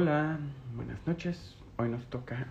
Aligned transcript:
hola, 0.00 0.38
buenas 0.76 1.04
noches. 1.08 1.56
Hoy 1.76 1.88
nos 1.88 2.06
toca 2.06 2.46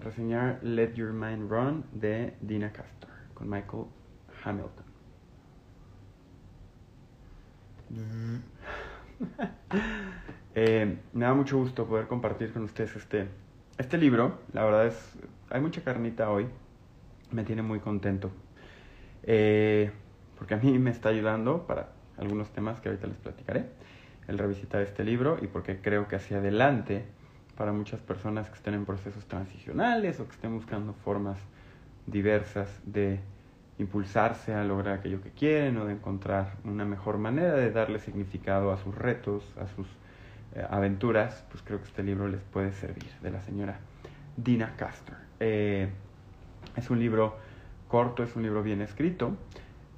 reseñar 0.00 0.58
Let 0.62 0.94
Your 0.94 1.12
Mind 1.12 1.50
Run 1.50 1.84
de 1.92 2.32
Dina 2.40 2.72
Castor 2.72 3.10
con 3.34 3.50
Michael 3.50 3.84
Hamilton. 4.42 4.84
Eh, 10.54 10.98
me 11.12 11.24
da 11.24 11.34
mucho 11.34 11.56
gusto 11.58 11.86
poder 11.86 12.08
compartir 12.08 12.52
con 12.52 12.64
ustedes 12.64 12.96
este, 12.96 13.28
este 13.76 13.96
libro. 13.96 14.40
La 14.52 14.64
verdad 14.64 14.86
es, 14.86 15.14
hay 15.50 15.60
mucha 15.60 15.84
carnita 15.84 16.30
hoy. 16.30 16.48
Me 17.30 17.44
tiene 17.44 17.62
muy 17.62 17.78
contento. 17.78 18.32
Eh, 19.22 19.92
porque 20.36 20.54
a 20.54 20.56
mí 20.56 20.76
me 20.80 20.90
está 20.90 21.10
ayudando 21.10 21.64
para 21.66 21.92
algunos 22.16 22.50
temas 22.50 22.80
que 22.80 22.88
ahorita 22.88 23.06
les 23.06 23.18
platicaré 23.18 23.66
el 24.28 24.38
revisitar 24.38 24.82
este 24.82 25.04
libro 25.04 25.38
y 25.42 25.46
porque 25.46 25.80
creo 25.80 26.06
que 26.06 26.16
hacia 26.16 26.38
adelante 26.38 27.04
para 27.56 27.72
muchas 27.72 28.00
personas 28.00 28.48
que 28.48 28.54
estén 28.54 28.74
en 28.74 28.84
procesos 28.84 29.24
transicionales 29.26 30.20
o 30.20 30.26
que 30.26 30.32
estén 30.32 30.54
buscando 30.54 30.92
formas 30.92 31.38
diversas 32.06 32.68
de 32.84 33.20
impulsarse 33.78 34.54
a 34.54 34.64
lograr 34.64 34.98
aquello 34.98 35.20
que 35.22 35.30
quieren 35.30 35.76
o 35.78 35.84
de 35.86 35.94
encontrar 35.94 36.56
una 36.64 36.84
mejor 36.84 37.18
manera 37.18 37.54
de 37.54 37.70
darle 37.70 37.98
significado 37.98 38.72
a 38.72 38.78
sus 38.78 38.94
retos, 38.94 39.44
a 39.60 39.66
sus 39.68 39.86
eh, 40.54 40.64
aventuras, 40.68 41.44
pues 41.50 41.62
creo 41.62 41.78
que 41.80 41.86
este 41.86 42.02
libro 42.02 42.28
les 42.28 42.40
puede 42.40 42.72
servir, 42.72 43.10
de 43.22 43.30
la 43.30 43.40
señora 43.40 43.78
Dina 44.36 44.74
Castor. 44.76 45.16
Eh, 45.40 45.88
es 46.76 46.90
un 46.90 46.98
libro 46.98 47.36
corto, 47.88 48.22
es 48.22 48.34
un 48.36 48.42
libro 48.42 48.62
bien 48.62 48.82
escrito, 48.82 49.36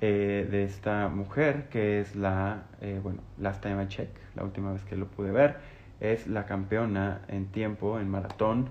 eh, 0.02 0.48
de 0.50 0.64
esta 0.64 1.08
mujer 1.08 1.68
que 1.68 2.00
es 2.00 2.16
la, 2.16 2.62
eh, 2.80 3.00
bueno, 3.02 3.20
Last 3.38 3.62
Time 3.62 3.84
I 3.84 3.88
Check, 3.88 4.08
la 4.34 4.44
última 4.44 4.72
vez 4.72 4.82
que 4.84 4.96
lo 4.96 5.06
pude 5.06 5.30
ver, 5.30 5.56
es 6.00 6.26
la 6.26 6.46
campeona 6.46 7.20
en 7.28 7.46
tiempo 7.48 8.00
en 8.00 8.08
maratón 8.08 8.70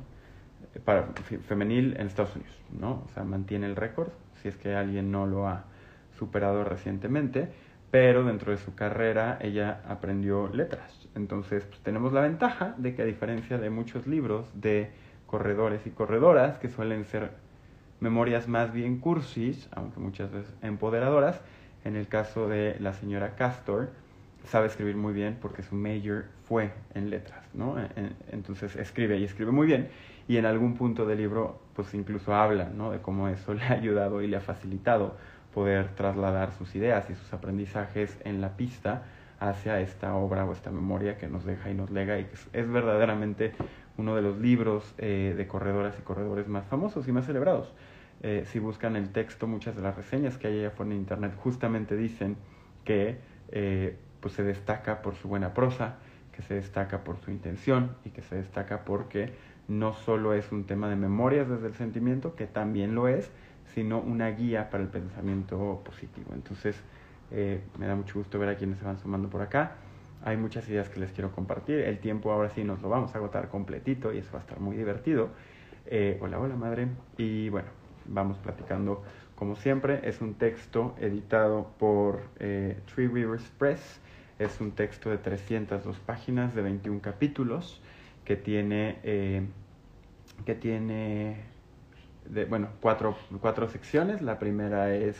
eh, 0.73 0.79
para, 0.79 1.07
femenil 1.47 1.95
en 1.99 2.07
Estados 2.07 2.35
Unidos, 2.35 2.55
¿no? 2.71 3.03
O 3.05 3.09
sea, 3.13 3.23
mantiene 3.23 3.67
el 3.67 3.75
récord, 3.75 4.09
si 4.41 4.47
es 4.47 4.57
que 4.57 4.73
alguien 4.73 5.11
no 5.11 5.27
lo 5.27 5.47
ha 5.47 5.65
superado 6.17 6.63
recientemente, 6.63 7.49
pero 7.91 8.23
dentro 8.23 8.51
de 8.51 8.57
su 8.57 8.73
carrera 8.73 9.37
ella 9.41 9.81
aprendió 9.87 10.47
letras. 10.47 11.07
Entonces, 11.15 11.63
pues, 11.65 11.79
tenemos 11.81 12.11
la 12.11 12.21
ventaja 12.21 12.73
de 12.77 12.95
que 12.95 13.03
a 13.03 13.05
diferencia 13.05 13.57
de 13.57 13.69
muchos 13.69 14.07
libros 14.07 14.49
de 14.59 14.91
corredores 15.27 15.85
y 15.85 15.91
corredoras 15.91 16.57
que 16.57 16.69
suelen 16.69 17.05
ser 17.05 17.31
memorias 17.99 18.47
más 18.47 18.71
bien 18.73 18.99
cursis, 18.99 19.69
aunque 19.71 19.99
muchas 19.99 20.31
veces 20.31 20.53
empoderadoras. 20.61 21.41
En 21.85 21.95
el 21.95 22.07
caso 22.07 22.47
de 22.47 22.77
la 22.79 22.93
señora 22.93 23.35
Castor, 23.35 23.89
sabe 24.45 24.67
escribir 24.67 24.95
muy 24.95 25.13
bien 25.13 25.37
porque 25.41 25.63
su 25.63 25.75
major 25.75 26.25
fue 26.47 26.71
en 26.93 27.09
letras, 27.09 27.43
¿no? 27.53 27.75
Entonces 28.31 28.75
escribe 28.75 29.17
y 29.17 29.23
escribe 29.23 29.51
muy 29.51 29.67
bien 29.67 29.89
y 30.27 30.37
en 30.37 30.45
algún 30.45 30.75
punto 30.75 31.05
del 31.05 31.17
libro 31.17 31.59
pues 31.75 31.93
incluso 31.93 32.33
habla, 32.33 32.65
¿no? 32.65 32.91
De 32.91 32.99
cómo 32.99 33.27
eso 33.27 33.53
le 33.55 33.63
ha 33.63 33.73
ayudado 33.73 34.21
y 34.21 34.27
le 34.27 34.37
ha 34.37 34.41
facilitado 34.41 35.15
poder 35.53 35.89
trasladar 35.95 36.51
sus 36.53 36.75
ideas 36.75 37.09
y 37.09 37.15
sus 37.15 37.33
aprendizajes 37.33 38.17
en 38.23 38.39
la 38.39 38.55
pista 38.55 39.03
hacia 39.39 39.79
esta 39.79 40.15
obra 40.15 40.45
o 40.45 40.53
esta 40.53 40.69
memoria 40.69 41.17
que 41.17 41.27
nos 41.27 41.45
deja 41.45 41.69
y 41.69 41.73
nos 41.73 41.89
lega 41.89 42.19
y 42.19 42.25
que 42.25 42.35
es 42.53 42.71
verdaderamente 42.71 43.53
uno 43.99 44.15
de 44.15 44.21
los 44.21 44.37
libros 44.37 44.95
eh, 44.97 45.33
de 45.35 45.47
corredoras 45.47 45.93
y 45.99 46.01
corredores 46.01 46.47
más 46.47 46.65
famosos 46.67 47.07
y 47.07 47.11
más 47.11 47.25
celebrados. 47.25 47.73
Eh, 48.21 48.45
si 48.47 48.57
buscan 48.57 48.95
el 48.95 49.09
texto, 49.09 49.45
muchas 49.45 49.75
de 49.75 49.81
las 49.81 49.95
reseñas 49.95 50.37
que 50.37 50.47
hay 50.47 50.59
allá 50.59 50.69
afuera 50.69 50.93
en 50.93 50.97
internet 50.97 51.33
justamente 51.37 51.97
dicen 51.97 52.37
que 52.85 53.17
eh, 53.51 53.97
pues 54.21 54.33
se 54.33 54.43
destaca 54.43 55.01
por 55.01 55.15
su 55.15 55.27
buena 55.27 55.53
prosa, 55.53 55.97
que 56.33 56.41
se 56.41 56.53
destaca 56.53 57.03
por 57.03 57.17
su 57.17 57.29
intención 57.29 57.97
y 58.05 58.11
que 58.11 58.21
se 58.21 58.37
destaca 58.37 58.85
porque 58.85 59.33
no 59.67 59.93
solo 59.93 60.33
es 60.33 60.49
un 60.53 60.63
tema 60.63 60.89
de 60.89 60.95
memorias 60.95 61.49
desde 61.49 61.67
el 61.67 61.75
sentimiento, 61.75 62.35
que 62.35 62.47
también 62.47 62.95
lo 62.95 63.09
es, 63.09 63.29
sino 63.75 63.99
una 63.99 64.29
guía 64.29 64.69
para 64.69 64.83
el 64.83 64.89
pensamiento 64.89 65.81
positivo. 65.83 66.31
Entonces, 66.33 66.81
me 67.29 67.85
da 67.85 67.95
mucho 67.95 68.17
gusto 68.17 68.39
ver 68.39 68.49
a 68.49 68.55
quienes 68.55 68.79
se 68.79 68.85
van 68.85 68.97
sumando 68.97 69.29
por 69.29 69.41
acá. 69.41 69.75
Hay 70.23 70.35
muchas 70.35 70.67
ideas 70.67 70.89
que 70.89 70.99
les 70.99 71.11
quiero 71.11 71.31
compartir. 71.31 71.79
El 71.79 71.99
tiempo 71.99 72.31
ahora 72.31 72.49
sí 72.49 72.63
nos 72.63 72.81
lo 72.81 72.89
vamos 72.89 73.15
a 73.15 73.19
agotar 73.19 73.47
completito 73.49 74.13
y 74.13 74.17
eso 74.17 74.31
va 74.33 74.39
a 74.39 74.41
estar 74.41 74.59
muy 74.59 74.75
divertido. 74.75 75.29
Eh, 75.85 76.17
hola, 76.21 76.39
hola 76.39 76.55
madre. 76.55 76.87
Y 77.17 77.49
bueno, 77.49 77.69
vamos 78.05 78.37
platicando 78.37 79.03
como 79.35 79.55
siempre. 79.55 80.01
Es 80.03 80.19
un 80.19 80.33
texto 80.33 80.95
editado 80.99 81.71
por 81.79 82.21
eh, 82.39 82.79
Three 82.93 83.09
Press. 83.57 84.01
Es 84.39 84.59
un 84.59 84.71
texto 84.71 85.09
de 85.09 85.17
302 85.17 85.97
páginas 85.99 86.53
de 86.53 86.61
21 86.63 87.01
capítulos 87.01 87.81
que 88.25 88.35
tiene, 88.35 88.99
eh, 89.03 89.47
que 90.45 90.55
tiene 90.55 91.37
de, 92.25 92.45
bueno, 92.45 92.69
cuatro, 92.81 93.17
cuatro 93.39 93.69
secciones. 93.69 94.21
La 94.21 94.37
primera 94.37 94.93
es 94.93 95.17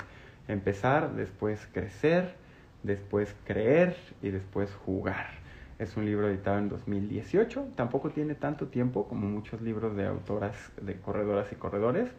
empezar, 0.48 1.16
después 1.16 1.68
crecer, 1.72 2.36
después 2.84 3.36
creer 3.46 3.96
y 4.22 4.30
después 4.30 4.74
jugar. 4.86 5.28
Es 5.80 5.96
un 5.96 6.06
libro 6.06 6.30
editado 6.30 6.58
en 6.58 6.68
2018, 6.68 7.70
tampoco 7.76 8.10
tiene 8.10 8.36
tanto 8.36 8.68
tiempo 8.68 9.08
como 9.08 9.28
muchos 9.28 9.62
libros 9.62 9.96
de 9.96 10.08
autoras, 10.08 10.56
de 10.82 10.96
corredoras 10.96 11.52
y 11.52 11.56
corredores. 11.56 12.10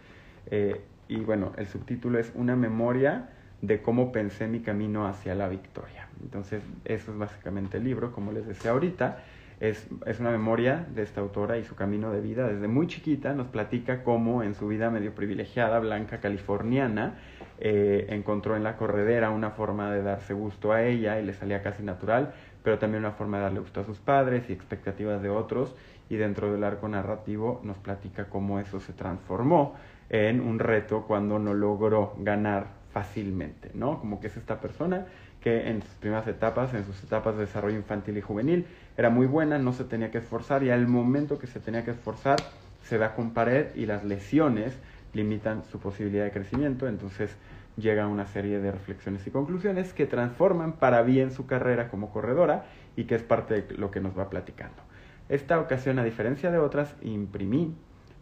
Eh, 0.51 0.81
y 1.09 1.17
bueno, 1.17 1.53
el 1.57 1.67
subtítulo 1.67 2.19
es 2.19 2.33
Una 2.35 2.57
memoria 2.57 3.31
de 3.61 3.83
cómo 3.83 4.13
pensé 4.13 4.49
mi 4.49 4.61
camino 4.61 5.07
hacia 5.07 5.35
la 5.35 5.49
victoria. 5.49 6.09
Entonces, 6.23 6.63
eso 6.85 7.13
es 7.13 7.19
básicamente 7.19 7.77
el 7.77 7.85
libro, 7.85 8.13
como 8.13 8.33
les 8.33 8.47
decía 8.47 8.71
ahorita. 8.71 9.19
Es, 9.61 9.87
es, 10.07 10.21
una 10.21 10.31
memoria 10.31 10.87
de 10.95 11.03
esta 11.03 11.21
autora 11.21 11.59
y 11.59 11.65
su 11.65 11.75
camino 11.75 12.11
de 12.13 12.23
vida. 12.23 12.49
Desde 12.49 12.67
muy 12.67 12.87
chiquita 12.87 13.35
nos 13.35 13.49
platica 13.49 14.05
cómo 14.05 14.43
en 14.43 14.55
su 14.55 14.69
vida 14.69 14.89
medio 14.89 15.15
privilegiada, 15.15 15.79
blanca, 15.81 16.21
californiana, 16.21 17.19
eh, 17.61 18.07
encontró 18.09 18.57
en 18.57 18.65
la 18.65 18.77
corredera 18.77 19.31
una 19.31 19.51
forma 19.51 19.93
de 19.93 20.03
darse 20.03 20.33
gusto 20.33 20.73
a 20.73 20.83
ella 20.83 21.21
y 21.21 21.25
le 21.25 21.35
salía 21.35 21.63
casi 21.63 21.83
natural, 21.83 22.33
pero 22.63 22.79
también 22.79 23.05
una 23.05 23.13
forma 23.13 23.37
de 23.37 23.45
darle 23.45 23.61
gusto 23.61 23.81
a 23.81 23.85
sus 23.85 23.99
padres 23.99 24.49
y 24.49 24.53
expectativas 24.53 25.23
de 25.23 25.29
otros. 25.29 25.75
Y 26.09 26.17
dentro 26.17 26.51
del 26.51 26.65
arco 26.65 26.89
narrativo 26.89 27.61
nos 27.63 27.79
platica 27.79 28.25
cómo 28.25 28.59
eso 28.59 28.81
se 28.81 28.93
transformó 28.93 29.77
en 30.09 30.41
un 30.41 30.59
reto 30.59 31.05
cuando 31.07 31.39
no 31.39 31.55
logró 31.55 32.15
ganar 32.19 32.67
fácilmente, 32.93 33.71
¿no? 33.75 34.01
Como 34.01 34.21
que 34.21 34.27
es 34.27 34.37
esta 34.37 34.61
persona 34.61 35.07
que 35.41 35.69
en 35.69 35.83
sus 35.83 35.95
primeras 35.95 36.27
etapas, 36.27 36.75
en 36.75 36.85
sus 36.85 37.03
etapas 37.05 37.37
de 37.37 37.43
desarrollo 37.43 37.77
infantil 37.77 38.17
y 38.19 38.21
juvenil, 38.21 38.67
era 38.97 39.09
muy 39.09 39.27
buena, 39.27 39.59
no 39.59 39.73
se 39.73 39.85
tenía 39.85 40.11
que 40.11 40.19
esforzar 40.19 40.63
y 40.63 40.71
al 40.71 40.87
momento 40.87 41.39
que 41.39 41.47
se 41.47 41.61
tenía 41.61 41.85
que 41.85 41.93
esforzar 41.93 42.37
se 42.83 42.99
da 42.99 43.15
con 43.15 43.31
pared 43.31 43.75
y 43.77 43.87
las 43.87 44.05
lesiones 44.05 44.77
limitan 45.13 45.65
su 45.65 45.79
posibilidad 45.79 46.25
de 46.25 46.31
crecimiento, 46.31 46.89
entonces 46.89 47.37
llega 47.77 48.05
a 48.05 48.09
una 48.09 48.27
serie 48.27 48.61
de 48.61 48.73
reflexiones 48.73 49.27
y 49.27 49.31
conclusiones 49.31 49.93
que 49.93 50.07
transforman 50.07 50.75
para 50.75 51.03
bien 51.03 51.31
su 51.31 51.47
carrera 51.47 51.89
como 51.89 52.11
corredora 52.11 52.67
y 52.97 53.05
que 53.05 53.15
es 53.15 53.23
parte 53.23 53.63
de 53.63 53.79
lo 53.79 53.91
que 53.91 54.01
nos 54.01 54.19
va 54.19 54.31
platicando. 54.31 54.83
Esta 55.29 55.61
ocasión, 55.61 55.99
a 55.99 56.05
diferencia 56.05 56.51
de 56.51 56.59
otras, 56.59 56.95
imprimí 57.03 57.77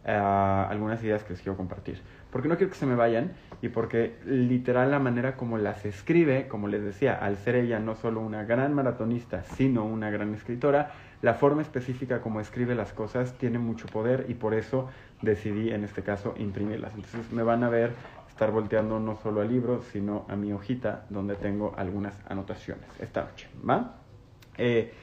uh, 0.05 0.09
algunas 0.69 1.03
ideas 1.03 1.23
que 1.23 1.33
les 1.33 1.41
quiero 1.41 1.57
compartir, 1.57 2.01
porque 2.31 2.47
no 2.47 2.55
quiero 2.57 2.71
que 2.71 2.77
se 2.77 2.85
me 2.85 2.95
vayan 2.95 3.31
y 3.61 3.69
porque 3.69 4.17
literal 4.25 4.91
la 4.91 4.99
manera 4.99 5.35
como 5.35 5.57
las 5.57 5.85
escribe, 5.85 6.47
como 6.47 6.67
les 6.67 6.83
decía, 6.83 7.15
al 7.15 7.37
ser 7.37 7.55
ella 7.55 7.79
no 7.79 7.95
solo 7.95 8.21
una 8.21 8.43
gran 8.43 8.73
maratonista, 8.73 9.43
sino 9.43 9.85
una 9.85 10.11
gran 10.11 10.35
escritora, 10.35 10.91
la 11.21 11.33
forma 11.33 11.61
específica 11.61 12.21
como 12.21 12.39
escribe 12.39 12.75
las 12.75 12.93
cosas 12.93 13.33
tiene 13.33 13.59
mucho 13.59 13.87
poder 13.87 14.25
y 14.29 14.35
por 14.35 14.53
eso 14.53 14.89
decidí 15.21 15.71
en 15.71 15.83
este 15.83 16.01
caso 16.01 16.33
imprimirlas. 16.37 16.93
Entonces 16.95 17.31
me 17.31 17.43
van 17.43 17.63
a 17.63 17.69
ver 17.69 17.91
estar 18.29 18.51
volteando 18.51 18.99
no 19.01 19.17
solo 19.17 19.41
al 19.41 19.49
libro, 19.49 19.83
sino 19.91 20.25
a 20.29 20.37
mi 20.37 20.53
hojita 20.53 21.05
donde 21.09 21.35
tengo 21.35 21.73
algunas 21.75 22.17
anotaciones 22.29 22.85
esta 23.01 23.25
noche. 23.25 23.49
¿va? 23.69 23.95
Eh, 24.57 24.93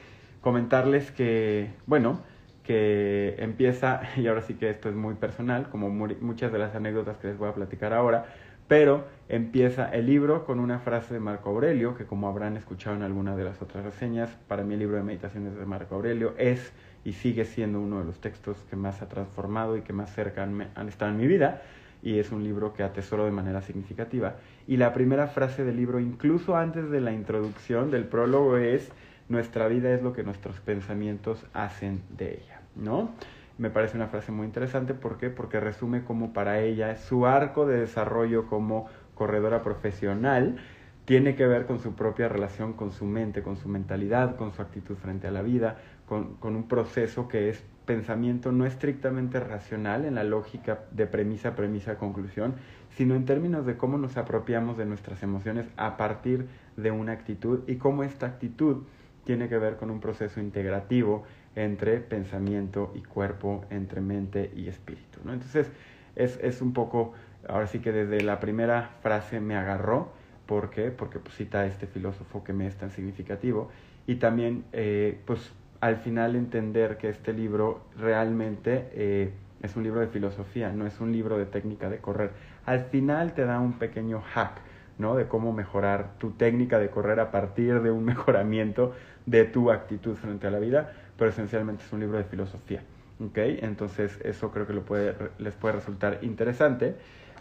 comentarles 0.41 1.11
que, 1.11 1.69
bueno, 1.85 2.19
que 2.63 3.35
empieza, 3.37 4.01
y 4.17 4.25
ahora 4.27 4.41
sí 4.41 4.55
que 4.55 4.69
esto 4.69 4.89
es 4.89 4.95
muy 4.95 5.13
personal, 5.15 5.69
como 5.69 5.89
muchas 5.89 6.51
de 6.51 6.57
las 6.57 6.73
anécdotas 6.73 7.17
que 7.17 7.27
les 7.27 7.37
voy 7.37 7.49
a 7.49 7.53
platicar 7.53 7.93
ahora, 7.93 8.25
pero 8.67 9.05
empieza 9.29 9.89
el 9.89 10.05
libro 10.05 10.45
con 10.45 10.59
una 10.59 10.79
frase 10.79 11.13
de 11.13 11.19
Marco 11.19 11.49
Aurelio, 11.49 11.95
que 11.95 12.05
como 12.05 12.27
habrán 12.27 12.57
escuchado 12.57 12.95
en 12.95 13.03
alguna 13.03 13.35
de 13.35 13.43
las 13.43 13.61
otras 13.61 13.83
reseñas, 13.83 14.29
para 14.47 14.63
mí 14.63 14.73
el 14.73 14.81
libro 14.81 14.97
de 14.97 15.03
meditaciones 15.03 15.57
de 15.57 15.65
Marco 15.65 15.95
Aurelio 15.95 16.33
es 16.37 16.71
y 17.03 17.13
sigue 17.13 17.45
siendo 17.45 17.79
uno 17.79 17.99
de 17.99 18.05
los 18.05 18.19
textos 18.19 18.57
que 18.69 18.75
más 18.75 19.01
ha 19.01 19.07
transformado 19.07 19.77
y 19.77 19.81
que 19.81 19.93
más 19.93 20.13
cerca 20.13 20.43
han, 20.43 20.69
han 20.75 20.89
estado 20.89 21.11
en 21.11 21.17
mi 21.17 21.27
vida, 21.27 21.61
y 22.03 22.19
es 22.19 22.31
un 22.31 22.43
libro 22.43 22.73
que 22.73 22.83
atesoro 22.83 23.25
de 23.25 23.31
manera 23.31 23.61
significativa. 23.61 24.35
Y 24.67 24.77
la 24.77 24.93
primera 24.93 25.27
frase 25.27 25.63
del 25.63 25.77
libro, 25.77 25.99
incluso 25.99 26.55
antes 26.55 26.89
de 26.89 27.01
la 27.01 27.11
introducción 27.11 27.91
del 27.91 28.05
prólogo, 28.05 28.57
es, 28.57 28.91
nuestra 29.29 29.67
vida 29.67 29.93
es 29.93 30.01
lo 30.01 30.13
que 30.13 30.23
nuestros 30.23 30.59
pensamientos 30.59 31.45
hacen 31.53 32.01
de 32.09 32.35
ella, 32.35 32.61
¿no? 32.75 33.11
Me 33.57 33.69
parece 33.69 33.97
una 33.97 34.07
frase 34.07 34.31
muy 34.31 34.45
interesante. 34.45 34.93
¿Por 34.93 35.17
qué? 35.17 35.29
Porque 35.29 35.59
resume 35.59 36.03
como 36.03 36.33
para 36.33 36.59
ella 36.61 36.95
su 36.95 37.25
arco 37.25 37.65
de 37.65 37.79
desarrollo 37.79 38.47
como 38.47 38.87
corredora 39.15 39.63
profesional 39.63 40.57
tiene 41.05 41.35
que 41.35 41.47
ver 41.47 41.65
con 41.65 41.79
su 41.79 41.95
propia 41.95 42.27
relación 42.27 42.73
con 42.73 42.91
su 42.91 43.05
mente, 43.05 43.41
con 43.41 43.55
su 43.55 43.69
mentalidad, 43.69 44.35
con 44.35 44.51
su 44.51 44.61
actitud 44.61 44.97
frente 44.97 45.27
a 45.27 45.31
la 45.31 45.41
vida, 45.41 45.77
con, 46.05 46.35
con 46.35 46.55
un 46.55 46.67
proceso 46.67 47.29
que 47.29 47.49
es 47.49 47.63
pensamiento 47.85 48.51
no 48.51 48.65
estrictamente 48.65 49.39
racional 49.39 50.03
en 50.03 50.15
la 50.15 50.25
lógica 50.25 50.81
de 50.91 51.07
premisa, 51.07 51.55
premisa, 51.55 51.97
conclusión, 51.97 52.55
sino 52.89 53.15
en 53.15 53.23
términos 53.23 53.65
de 53.65 53.77
cómo 53.77 53.97
nos 53.97 54.17
apropiamos 54.17 54.77
de 54.77 54.85
nuestras 54.85 55.23
emociones 55.23 55.65
a 55.77 55.95
partir 55.95 56.47
de 56.75 56.91
una 56.91 57.13
actitud 57.13 57.61
y 57.67 57.77
cómo 57.77 58.03
esta 58.03 58.25
actitud 58.25 58.83
tiene 59.23 59.49
que 59.49 59.57
ver 59.57 59.77
con 59.77 59.89
un 59.89 59.99
proceso 59.99 60.39
integrativo 60.39 61.23
entre 61.57 61.97
pensamiento 61.97 62.93
y 62.95 63.01
cuerpo, 63.01 63.65
entre 63.71 63.99
mente 63.99 64.51
y 64.55 64.67
espíritu. 64.67 65.19
¿no? 65.23 65.33
Entonces, 65.33 65.67
es, 66.15 66.39
es 66.43 66.61
un 66.61 66.71
poco, 66.71 67.13
ahora 67.49 67.65
sí 67.65 67.79
que 67.79 67.91
desde 67.91 68.21
la 68.21 68.39
primera 68.39 68.91
frase 69.01 69.39
me 69.39 69.55
agarró, 69.57 70.11
¿por 70.45 70.69
qué? 70.69 70.91
Porque 70.91 71.17
pues, 71.17 71.35
cita 71.35 71.61
a 71.61 71.65
este 71.65 71.87
filósofo 71.87 72.43
que 72.43 72.53
me 72.53 72.67
es 72.67 72.75
tan 72.75 72.91
significativo, 72.91 73.71
y 74.05 74.15
también, 74.15 74.65
eh, 74.71 75.19
pues, 75.25 75.51
al 75.81 75.97
final 75.97 76.35
entender 76.35 76.97
que 76.97 77.09
este 77.09 77.33
libro 77.33 77.81
realmente 77.97 78.89
eh, 78.93 79.31
es 79.63 79.75
un 79.75 79.83
libro 79.83 79.99
de 79.99 80.07
filosofía, 80.07 80.71
no 80.71 80.85
es 80.85 80.99
un 81.01 81.11
libro 81.11 81.39
de 81.39 81.47
técnica 81.47 81.89
de 81.89 81.97
correr. 81.97 82.31
Al 82.67 82.85
final 82.85 83.33
te 83.33 83.45
da 83.45 83.59
un 83.59 83.73
pequeño 83.73 84.21
hack, 84.21 84.61
¿no? 84.99 85.15
De 85.15 85.27
cómo 85.27 85.53
mejorar 85.53 86.17
tu 86.19 86.31
técnica 86.31 86.77
de 86.77 86.89
correr 86.89 87.19
a 87.19 87.31
partir 87.31 87.81
de 87.81 87.89
un 87.89 88.05
mejoramiento 88.05 88.93
de 89.25 89.43
tu 89.43 89.71
actitud 89.71 90.15
frente 90.15 90.47
a 90.47 90.51
la 90.51 90.59
vida, 90.59 90.93
pero 91.17 91.29
esencialmente 91.29 91.83
es 91.83 91.91
un 91.93 91.99
libro 91.99 92.17
de 92.17 92.23
filosofía, 92.23 92.83
¿ok? 93.19 93.37
Entonces 93.37 94.19
eso 94.23 94.51
creo 94.51 94.67
que 94.67 94.73
lo 94.73 94.83
puede, 94.83 95.15
les 95.39 95.53
puede 95.55 95.75
resultar 95.75 96.19
interesante. 96.21 96.95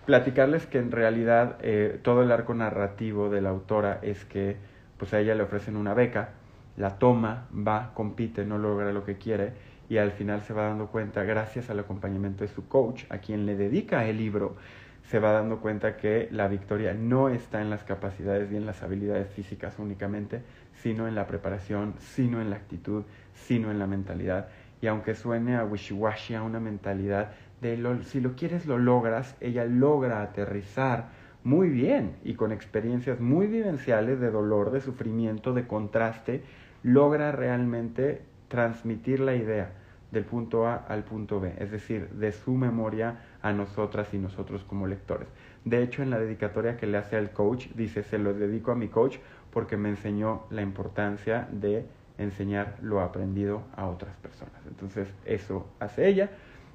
Platicarles 0.06 0.66
que 0.66 0.78
en 0.78 0.92
realidad 0.92 1.58
eh, 1.62 1.98
todo 2.02 2.22
el 2.22 2.30
arco 2.30 2.54
narrativo 2.54 3.28
de 3.28 3.42
la 3.42 3.50
autora 3.50 3.98
es 4.02 4.24
que 4.24 4.56
pues 4.98 5.12
a 5.12 5.20
ella 5.20 5.34
le 5.34 5.42
ofrecen 5.42 5.76
una 5.76 5.94
beca, 5.94 6.30
la 6.76 6.98
toma, 6.98 7.48
va, 7.52 7.92
compite, 7.94 8.44
no 8.44 8.58
logra 8.58 8.92
lo 8.92 9.04
que 9.04 9.16
quiere 9.16 9.52
y 9.88 9.98
al 9.98 10.12
final 10.12 10.42
se 10.42 10.52
va 10.52 10.68
dando 10.68 10.88
cuenta, 10.88 11.22
gracias 11.24 11.70
al 11.70 11.78
acompañamiento 11.78 12.44
de 12.44 12.48
su 12.48 12.68
coach, 12.68 13.04
a 13.10 13.18
quien 13.18 13.46
le 13.46 13.56
dedica 13.56 14.06
el 14.06 14.16
libro, 14.16 14.56
se 15.04 15.20
va 15.20 15.32
dando 15.32 15.60
cuenta 15.60 15.96
que 15.96 16.28
la 16.32 16.48
victoria 16.48 16.92
no 16.92 17.28
está 17.28 17.60
en 17.60 17.70
las 17.70 17.84
capacidades 17.84 18.50
y 18.50 18.56
en 18.56 18.66
las 18.66 18.82
habilidades 18.82 19.28
físicas 19.30 19.78
únicamente, 19.78 20.42
sino 20.82 21.08
en 21.08 21.14
la 21.14 21.26
preparación, 21.26 21.94
sino 21.98 22.40
en 22.40 22.50
la 22.50 22.56
actitud, 22.56 23.04
sino 23.34 23.70
en 23.70 23.78
la 23.78 23.86
mentalidad. 23.86 24.48
Y 24.80 24.86
aunque 24.86 25.14
suene 25.14 25.56
a 25.56 25.64
wishy-washy, 25.64 26.34
a 26.34 26.42
una 26.42 26.60
mentalidad 26.60 27.32
de 27.60 27.76
lo, 27.76 28.02
si 28.02 28.20
lo 28.20 28.36
quieres 28.36 28.66
lo 28.66 28.78
logras, 28.78 29.36
ella 29.40 29.64
logra 29.64 30.22
aterrizar 30.22 31.08
muy 31.44 31.70
bien 31.70 32.16
y 32.24 32.34
con 32.34 32.52
experiencias 32.52 33.20
muy 33.20 33.46
vivenciales 33.46 34.20
de 34.20 34.30
dolor, 34.30 34.70
de 34.72 34.80
sufrimiento, 34.80 35.54
de 35.54 35.66
contraste, 35.66 36.42
logra 36.82 37.32
realmente 37.32 38.22
transmitir 38.48 39.20
la 39.20 39.34
idea 39.34 39.72
del 40.10 40.24
punto 40.24 40.66
A 40.66 40.76
al 40.76 41.04
punto 41.04 41.40
B, 41.40 41.54
es 41.58 41.70
decir, 41.70 42.08
de 42.10 42.32
su 42.32 42.52
memoria 42.52 43.20
a 43.42 43.52
nosotras 43.52 44.12
y 44.14 44.18
nosotros 44.18 44.64
como 44.64 44.86
lectores. 44.86 45.28
De 45.64 45.82
hecho, 45.82 46.02
en 46.02 46.10
la 46.10 46.18
dedicatoria 46.18 46.76
que 46.76 46.86
le 46.86 46.96
hace 46.96 47.16
al 47.16 47.32
coach, 47.32 47.68
dice, 47.74 48.02
se 48.02 48.18
lo 48.18 48.32
dedico 48.34 48.70
a 48.72 48.76
mi 48.76 48.88
coach 48.88 49.18
porque 49.56 49.78
me 49.78 49.88
enseñó 49.88 50.42
la 50.50 50.60
importancia 50.60 51.48
de 51.50 51.86
enseñar 52.18 52.76
lo 52.82 53.00
aprendido 53.00 53.62
a 53.74 53.86
otras 53.86 54.14
personas. 54.16 54.60
Entonces, 54.68 55.08
eso 55.24 55.66
hace 55.80 56.08
ella 56.08 56.28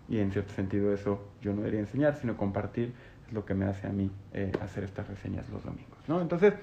y 0.10 0.18
en 0.18 0.32
cierto 0.32 0.52
sentido 0.54 0.92
eso 0.92 1.24
yo 1.44 1.52
no 1.52 1.58
debería 1.58 1.82
enseñar, 1.82 2.16
sino 2.16 2.38
compartir 2.38 2.92
es 3.28 3.34
lo 3.34 3.46
que 3.46 3.54
me 3.54 3.66
hace 3.66 3.86
a 3.86 3.92
mí 3.92 4.10
eh, 4.34 4.52
hacer 4.64 4.84
estas 4.84 5.08
reseñas 5.08 5.48
los 5.50 5.64
domingos. 5.64 6.00
¿no? 6.08 6.22
Entonces, 6.22 6.56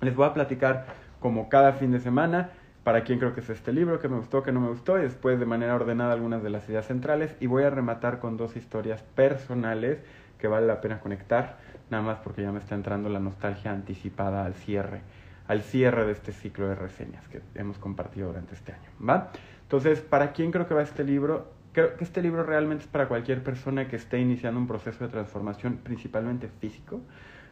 les 0.00 0.16
voy 0.16 0.24
a 0.24 0.32
platicar 0.32 0.86
como 1.20 1.50
cada 1.50 1.74
fin 1.74 1.92
de 1.92 2.00
semana 2.00 2.52
para 2.82 3.04
quién 3.04 3.18
creo 3.18 3.34
que 3.34 3.40
es 3.40 3.50
este 3.50 3.74
libro, 3.74 3.98
que 3.98 4.08
me 4.08 4.16
gustó, 4.16 4.42
que 4.42 4.52
no 4.52 4.60
me 4.60 4.68
gustó, 4.68 4.98
y 4.98 5.02
después 5.02 5.38
de 5.38 5.44
manera 5.44 5.74
ordenada 5.74 6.14
algunas 6.14 6.42
de 6.42 6.48
las 6.48 6.66
ideas 6.70 6.86
centrales, 6.86 7.36
y 7.40 7.46
voy 7.46 7.64
a 7.64 7.68
rematar 7.68 8.20
con 8.20 8.38
dos 8.38 8.56
historias 8.56 9.02
personales 9.02 9.98
que 10.38 10.48
vale 10.48 10.66
la 10.66 10.80
pena 10.80 11.00
conectar, 11.00 11.58
nada 11.90 12.02
más 12.02 12.18
porque 12.20 12.40
ya 12.40 12.52
me 12.52 12.58
está 12.58 12.74
entrando 12.74 13.10
la 13.10 13.20
nostalgia 13.20 13.70
anticipada 13.70 14.46
al 14.46 14.54
cierre, 14.54 15.02
al 15.48 15.62
cierre 15.62 16.06
de 16.06 16.12
este 16.12 16.32
ciclo 16.32 16.68
de 16.68 16.74
reseñas 16.74 17.26
que 17.28 17.40
hemos 17.54 17.78
compartido 17.78 18.28
durante 18.28 18.54
este 18.54 18.72
año, 18.72 18.90
¿va? 19.06 19.30
Entonces, 19.62 20.00
¿para 20.00 20.32
quién 20.32 20.50
creo 20.50 20.66
que 20.66 20.74
va 20.74 20.82
este 20.82 21.04
libro? 21.04 21.52
Creo 21.72 21.96
que 21.96 22.04
este 22.04 22.20
libro 22.20 22.42
realmente 22.44 22.84
es 22.84 22.90
para 22.90 23.08
cualquier 23.08 23.42
persona 23.42 23.88
que 23.88 23.96
esté 23.96 24.18
iniciando 24.18 24.60
un 24.60 24.66
proceso 24.66 25.04
de 25.04 25.10
transformación, 25.10 25.78
principalmente 25.78 26.48
físico, 26.60 27.00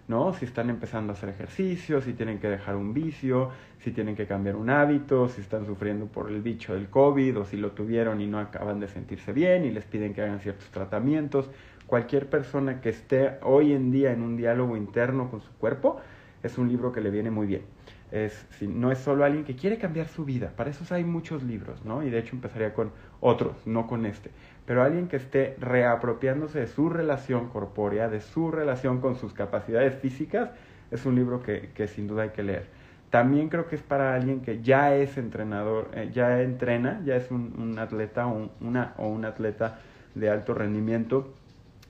¿no? 0.09 0.35
Si 0.35 0.45
están 0.45 0.69
empezando 0.69 1.13
a 1.13 1.17
hacer 1.17 1.31
ejercicio, 1.31 2.01
si 2.03 2.13
tienen 2.13 2.39
que 2.39 2.49
dejar 2.49 2.77
un 2.77 2.93
vicio, 2.93 3.51
si 3.79 3.93
tienen 3.93 4.17
que 4.17 4.27
cambiar 4.27 4.57
un 4.57 4.69
hábito, 4.69 5.29
si 5.29 5.41
están 5.41 5.65
sufriendo 5.65 6.07
por 6.07 6.31
el 6.31 6.43
bicho 6.43 6.75
del 6.75 6.91
COVID 6.91 7.39
o 7.39 7.45
si 7.45 7.57
lo 7.57 7.71
tuvieron 7.71 8.21
y 8.21 8.27
no 8.27 8.39
acaban 8.39 8.81
de 8.81 8.89
sentirse 8.89 9.33
bien 9.33 9.65
y 9.65 9.71
les 9.71 9.85
piden 9.85 10.13
que 10.13 10.23
hagan 10.23 10.41
ciertos 10.41 10.69
tratamientos. 10.71 11.51
Cualquier 11.87 12.29
persona 12.29 12.81
que 12.81 12.91
esté 12.91 13.39
hoy 13.43 13.73
en 13.73 13.91
día 13.91 14.13
en 14.13 14.23
un 14.23 14.37
diálogo 14.37 14.77
interno 14.77 15.31
con 15.31 15.41
su 15.41 15.53
cuerpo, 15.53 16.01
es 16.43 16.59
un 16.59 16.69
libro 16.69 16.93
que 16.93 17.01
le 17.01 17.11
viene 17.11 17.31
muy 17.31 17.47
bien. 17.47 17.63
Es, 18.11 18.47
si, 18.59 18.67
no 18.67 18.91
es 18.91 18.99
solo 18.99 19.25
alguien 19.25 19.45
que 19.45 19.55
quiere 19.55 19.79
cambiar 19.79 20.09
su 20.09 20.25
vida, 20.25 20.53
para 20.57 20.71
eso 20.71 20.85
hay 20.93 21.05
muchos 21.05 21.45
libros, 21.45 21.85
¿no? 21.85 22.03
Y 22.03 22.11
de 22.11 22.19
hecho 22.19 22.35
empezaría 22.35 22.75
con 22.75 22.91
otros, 23.21 23.55
no 23.67 23.87
con 23.87 24.05
este 24.05 24.31
pero 24.71 24.85
alguien 24.85 25.09
que 25.09 25.17
esté 25.17 25.57
reapropiándose 25.59 26.61
de 26.61 26.69
su 26.69 26.91
relación 26.91 27.49
corpórea, 27.49 28.09
de 28.09 28.21
su 28.21 28.53
relación 28.53 29.01
con 29.01 29.17
sus 29.17 29.33
capacidades 29.33 29.97
físicas, 29.97 30.51
es 30.93 31.05
un 31.07 31.17
libro 31.17 31.43
que, 31.43 31.71
que 31.75 31.89
sin 31.89 32.07
duda 32.07 32.23
hay 32.23 32.29
que 32.29 32.45
leer. 32.45 32.67
También 33.11 33.49
creo 33.49 33.67
que 33.67 33.75
es 33.75 33.83
para 33.83 34.15
alguien 34.15 34.43
que 34.43 34.63
ya 34.63 34.95
es 34.95 35.19
entrenador, 35.19 35.91
eh, 35.95 36.11
ya 36.13 36.41
entrena, 36.41 37.01
ya 37.05 37.17
es 37.17 37.33
un, 37.33 37.53
un 37.59 37.81
atleta 37.81 38.29
o 38.29 38.49
una, 38.61 38.95
o 38.99 39.09
un 39.09 39.25
atleta 39.25 39.81
de 40.15 40.31
alto 40.31 40.55
rendimiento. 40.55 41.35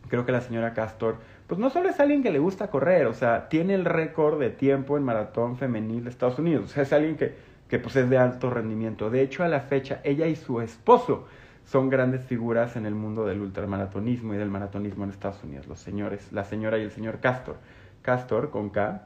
Creo 0.09 0.25
que 0.25 0.33
la 0.33 0.41
señora 0.41 0.73
Castor, 0.73 1.17
pues 1.51 1.59
no 1.59 1.69
solo 1.69 1.89
es 1.89 1.99
alguien 1.99 2.23
que 2.23 2.31
le 2.31 2.39
gusta 2.39 2.69
correr, 2.69 3.09
o 3.09 3.13
sea, 3.13 3.49
tiene 3.49 3.75
el 3.75 3.85
récord 3.85 4.39
de 4.39 4.51
tiempo 4.51 4.97
en 4.97 5.03
maratón 5.03 5.57
femenil 5.57 6.05
de 6.05 6.11
Estados 6.11 6.39
Unidos, 6.39 6.67
o 6.67 6.69
sea, 6.69 6.85
es 6.85 6.93
alguien 6.93 7.17
que, 7.17 7.35
que 7.67 7.81
pues 7.81 7.97
es 7.97 8.09
de 8.09 8.19
alto 8.19 8.51
rendimiento. 8.51 9.11
De 9.11 9.21
hecho, 9.21 9.43
a 9.43 9.49
la 9.49 9.59
fecha, 9.59 10.01
ella 10.05 10.29
y 10.29 10.37
su 10.37 10.61
esposo 10.61 11.27
son 11.65 11.91
grandes 11.91 12.25
figuras 12.25 12.77
en 12.77 12.87
el 12.87 12.95
mundo 12.95 13.27
del 13.27 13.41
ultramaratonismo 13.41 14.33
y 14.33 14.37
del 14.37 14.49
maratonismo 14.49 15.03
en 15.03 15.11
Estados 15.11 15.43
Unidos, 15.43 15.67
los 15.67 15.81
señores, 15.81 16.31
la 16.31 16.45
señora 16.45 16.79
y 16.79 16.83
el 16.83 16.93
señor 16.93 17.19
Castor. 17.19 17.57
Castor, 18.03 18.51
con 18.51 18.71
K, 18.71 19.03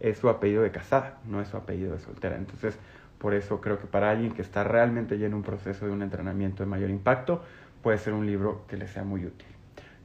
es 0.00 0.16
su 0.16 0.30
apellido 0.30 0.62
de 0.62 0.70
casada, 0.70 1.18
no 1.28 1.42
es 1.42 1.48
su 1.48 1.58
apellido 1.58 1.92
de 1.92 1.98
soltera. 1.98 2.38
Entonces, 2.38 2.78
por 3.18 3.34
eso 3.34 3.60
creo 3.60 3.78
que 3.78 3.86
para 3.86 4.08
alguien 4.08 4.32
que 4.32 4.40
está 4.40 4.64
realmente 4.64 5.18
ya 5.18 5.26
en 5.26 5.34
un 5.34 5.42
proceso 5.42 5.84
de 5.84 5.92
un 5.92 6.00
entrenamiento 6.00 6.62
de 6.62 6.70
mayor 6.70 6.88
impacto, 6.88 7.42
puede 7.82 7.98
ser 7.98 8.14
un 8.14 8.24
libro 8.24 8.64
que 8.66 8.78
le 8.78 8.88
sea 8.88 9.04
muy 9.04 9.26
útil. 9.26 9.46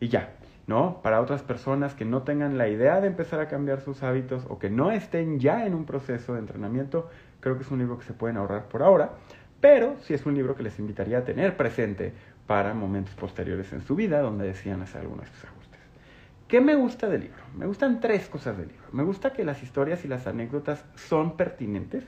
Y 0.01 0.09
ya, 0.09 0.33
¿no? 0.67 1.01
Para 1.01 1.21
otras 1.21 1.41
personas 1.41 1.95
que 1.95 2.05
no 2.05 2.21
tengan 2.21 2.57
la 2.57 2.67
idea 2.67 3.01
de 3.01 3.07
empezar 3.07 3.39
a 3.39 3.47
cambiar 3.47 3.81
sus 3.81 4.03
hábitos 4.03 4.45
o 4.47 4.59
que 4.59 4.69
no 4.69 4.91
estén 4.91 5.39
ya 5.39 5.65
en 5.65 5.74
un 5.74 5.86
proceso 5.86 6.33
de 6.33 6.39
entrenamiento, 6.39 7.09
creo 7.39 7.57
que 7.57 7.63
es 7.63 7.71
un 7.71 7.79
libro 7.79 7.97
que 7.97 8.05
se 8.05 8.13
pueden 8.13 8.38
ahorrar 8.38 8.67
por 8.67 8.83
ahora 8.83 9.12
pero 9.59 9.95
sí 10.01 10.13
es 10.13 10.25
un 10.25 10.36
libro 10.36 10.55
que 10.55 10.63
les 10.63 10.77
invitaría 10.79 11.19
a 11.19 11.24
tener 11.24 11.57
presente 11.57 12.13
para 12.45 12.74
momentos 12.74 13.13
posteriores 13.15 13.74
en 13.74 13.81
su 13.81 13.95
vida 13.95 14.21
donde 14.21 14.47
decían 14.47 14.81
hacer 14.81 15.01
algunos 15.01 15.25
de 15.25 15.31
estos 15.31 15.50
ajustes. 15.50 15.79
¿Qué 16.47 16.62
me 16.62 16.75
gusta 16.75 17.09
del 17.09 17.21
libro? 17.21 17.43
Me 17.57 17.65
gustan 17.65 18.00
tres 18.00 18.27
cosas 18.27 18.57
del 18.57 18.69
libro. 18.69 18.86
Me 18.93 19.03
gusta 19.03 19.33
que 19.33 19.43
las 19.43 19.62
historias 19.63 20.05
y 20.05 20.07
las 20.07 20.27
anécdotas 20.27 20.86
son 20.95 21.36
pertinentes. 21.36 22.05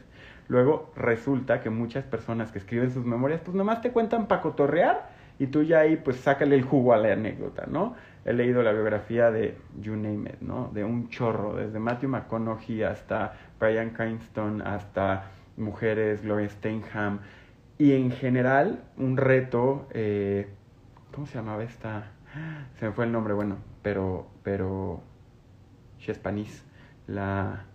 Luego 0.48 0.92
resulta 0.96 1.60
que 1.60 1.70
muchas 1.70 2.06
personas 2.06 2.52
que 2.52 2.60
escriben 2.60 2.92
sus 2.92 3.06
memorias 3.06 3.42
pues 3.44 3.56
nomás 3.56 3.82
te 3.82 3.92
cuentan 3.92 4.28
para 4.28 4.42
cotorrear 4.42 5.10
y 5.40 5.48
tú 5.48 5.64
ya 5.64 5.80
ahí 5.80 5.98
pues 5.98 6.18
sácale 6.18 6.56
el 6.56 6.64
jugo 6.64 6.94
a 6.94 6.98
la 6.98 7.14
anécdota, 7.14 7.66
¿no? 7.68 7.96
He 8.30 8.34
leído 8.34 8.62
la 8.62 8.72
biografía 8.72 9.32
de 9.32 9.58
You 9.82 9.96
Name 9.96 10.30
It, 10.30 10.42
¿no? 10.42 10.70
De 10.72 10.84
un 10.84 11.10
chorro, 11.10 11.56
desde 11.56 11.80
Matthew 11.80 12.10
McConaughey 12.10 12.84
hasta 12.84 13.34
Brian 13.60 13.90
Cranston, 13.90 14.62
hasta 14.62 15.32
mujeres, 15.58 16.22
Gloria 16.22 16.48
Steinham, 16.48 17.22
y 17.80 17.94
en 17.94 18.12
general, 18.12 18.84
un 18.98 19.18
reto, 19.18 19.88
eh, 19.96 20.48
¿cómo 21.12 21.26
se 21.26 21.40
llamaba 21.40 21.64
esta? 21.64 22.12
Se 22.80 22.86
me 22.86 22.92
fue 22.92 23.06
el 23.06 23.12
nombre, 23.12 23.34
bueno, 23.34 23.58
pero, 23.82 24.28
pero, 24.44 25.02
Chespanis, 25.98 26.64
la, 27.08 27.66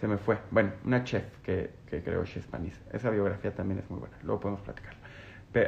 se 0.00 0.06
me 0.06 0.16
fue, 0.18 0.38
bueno, 0.52 0.74
una 0.84 1.02
chef 1.02 1.24
que, 1.42 1.72
que 1.90 2.04
creó 2.04 2.22
Chespanis. 2.24 2.80
Esa 2.92 3.10
biografía 3.10 3.52
también 3.52 3.80
es 3.80 3.90
muy 3.90 3.98
buena, 3.98 4.16
luego 4.22 4.38
podemos 4.42 4.62
platicar, 4.62 4.94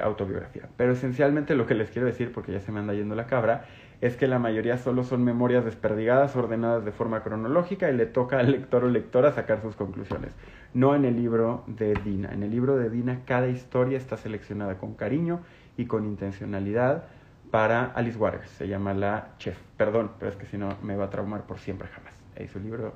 autobiografía. 0.02 0.68
Pero 0.76 0.92
esencialmente 0.92 1.54
lo 1.54 1.66
que 1.66 1.74
les 1.74 1.90
quiero 1.90 2.06
decir, 2.06 2.32
porque 2.32 2.52
ya 2.52 2.60
se 2.60 2.72
me 2.72 2.80
anda 2.80 2.94
yendo 2.94 3.14
la 3.14 3.26
cabra, 3.26 3.64
es 4.00 4.16
que 4.16 4.26
la 4.26 4.38
mayoría 4.38 4.78
solo 4.78 5.04
son 5.04 5.24
memorias 5.24 5.64
desperdigadas, 5.64 6.36
ordenadas 6.36 6.84
de 6.84 6.92
forma 6.92 7.22
cronológica 7.22 7.90
y 7.90 7.96
le 7.96 8.06
toca 8.06 8.38
al 8.38 8.50
lector 8.50 8.84
o 8.84 8.88
lectora 8.88 9.32
sacar 9.32 9.60
sus 9.60 9.76
conclusiones. 9.76 10.32
No 10.72 10.94
en 10.94 11.04
el 11.04 11.16
libro 11.16 11.64
de 11.66 11.94
Dina. 11.94 12.32
En 12.32 12.42
el 12.42 12.50
libro 12.50 12.76
de 12.76 12.88
Dina 12.88 13.20
cada 13.26 13.48
historia 13.48 13.98
está 13.98 14.16
seleccionada 14.16 14.78
con 14.78 14.94
cariño 14.94 15.40
y 15.76 15.86
con 15.86 16.06
intencionalidad 16.06 17.04
para 17.50 17.84
Alice 17.84 18.16
Waters. 18.16 18.48
Se 18.50 18.68
llama 18.68 18.94
la 18.94 19.34
chef. 19.38 19.58
Perdón, 19.76 20.12
pero 20.18 20.30
es 20.30 20.36
que 20.36 20.46
si 20.46 20.56
no 20.56 20.76
me 20.82 20.96
va 20.96 21.06
a 21.06 21.10
traumar 21.10 21.42
por 21.42 21.58
siempre 21.58 21.88
jamás. 21.88 22.14
Es 22.36 22.54
un 22.54 22.64
libro 22.64 22.94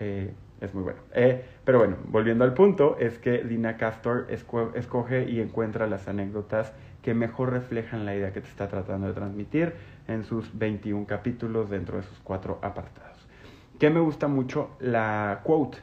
Eh, 0.00 0.32
es 0.60 0.74
muy 0.74 0.82
bueno. 0.82 0.98
Eh, 1.12 1.44
pero 1.64 1.78
bueno, 1.78 1.96
volviendo 2.06 2.44
al 2.44 2.54
punto, 2.54 2.96
es 2.98 3.18
que 3.18 3.44
Dina 3.44 3.76
Castor 3.76 4.26
escoge 4.30 5.28
y 5.28 5.40
encuentra 5.40 5.86
las 5.86 6.08
anécdotas 6.08 6.72
que 7.02 7.14
mejor 7.14 7.52
reflejan 7.52 8.04
la 8.04 8.14
idea 8.14 8.32
que 8.32 8.40
te 8.40 8.48
está 8.48 8.68
tratando 8.68 9.06
de 9.06 9.14
transmitir 9.14 9.74
en 10.08 10.24
sus 10.24 10.58
21 10.58 11.06
capítulos 11.06 11.70
dentro 11.70 11.96
de 11.96 12.02
sus 12.02 12.18
cuatro 12.20 12.58
apartados. 12.62 13.18
Que 13.78 13.90
me 13.90 14.00
gusta 14.00 14.26
mucho 14.26 14.70
la 14.80 15.40
quote, 15.44 15.78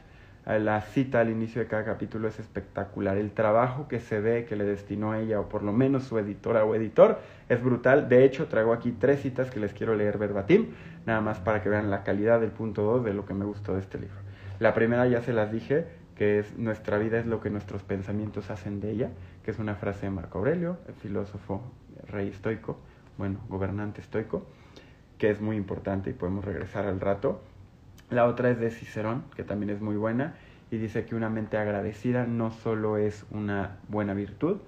eh, 0.46 0.60
la 0.60 0.80
cita 0.82 1.20
al 1.20 1.30
inicio 1.30 1.60
de 1.62 1.66
cada 1.66 1.84
capítulo 1.84 2.28
es 2.28 2.38
espectacular. 2.38 3.16
El 3.16 3.32
trabajo 3.32 3.88
que 3.88 3.98
se 3.98 4.20
ve 4.20 4.44
que 4.44 4.56
le 4.56 4.64
destinó 4.64 5.12
a 5.12 5.20
ella, 5.20 5.40
o 5.40 5.48
por 5.48 5.62
lo 5.62 5.72
menos 5.72 6.04
su 6.04 6.18
editora 6.18 6.64
o 6.64 6.74
editor, 6.74 7.18
es 7.48 7.62
brutal. 7.62 8.08
De 8.08 8.24
hecho, 8.24 8.46
traigo 8.46 8.72
aquí 8.72 8.92
tres 8.92 9.22
citas 9.22 9.50
que 9.50 9.58
les 9.58 9.72
quiero 9.72 9.94
leer 9.94 10.18
verbatim, 10.18 10.66
nada 11.06 11.20
más 11.20 11.40
para 11.40 11.62
que 11.62 11.68
vean 11.68 11.90
la 11.90 12.04
calidad 12.04 12.40
del 12.40 12.50
punto 12.50 12.82
2 12.82 13.04
de 13.04 13.14
lo 13.14 13.24
que 13.24 13.34
me 13.34 13.44
gustó 13.44 13.74
de 13.74 13.80
este 13.80 13.98
libro. 13.98 14.25
La 14.58 14.72
primera 14.72 15.06
ya 15.06 15.20
se 15.20 15.32
las 15.32 15.52
dije, 15.52 15.86
que 16.16 16.38
es 16.38 16.56
nuestra 16.56 16.98
vida 16.98 17.18
es 17.18 17.26
lo 17.26 17.40
que 17.40 17.50
nuestros 17.50 17.82
pensamientos 17.82 18.50
hacen 18.50 18.80
de 18.80 18.90
ella, 18.90 19.10
que 19.44 19.50
es 19.50 19.58
una 19.58 19.74
frase 19.74 20.06
de 20.06 20.10
Marco 20.10 20.38
Aurelio, 20.38 20.78
el 20.88 20.94
filósofo 20.94 21.62
rey 22.08 22.28
estoico, 22.28 22.78
bueno, 23.18 23.40
gobernante 23.48 24.00
estoico, 24.00 24.46
que 25.18 25.30
es 25.30 25.40
muy 25.40 25.56
importante 25.56 26.10
y 26.10 26.12
podemos 26.14 26.44
regresar 26.44 26.86
al 26.86 27.00
rato. 27.00 27.42
La 28.08 28.26
otra 28.26 28.50
es 28.50 28.58
de 28.58 28.70
Cicerón, 28.70 29.24
que 29.34 29.44
también 29.44 29.70
es 29.70 29.80
muy 29.80 29.96
buena, 29.96 30.36
y 30.70 30.78
dice 30.78 31.04
que 31.04 31.14
una 31.14 31.28
mente 31.28 31.58
agradecida 31.58 32.26
no 32.26 32.50
solo 32.50 32.96
es 32.96 33.26
una 33.30 33.76
buena 33.88 34.14
virtud, 34.14 34.58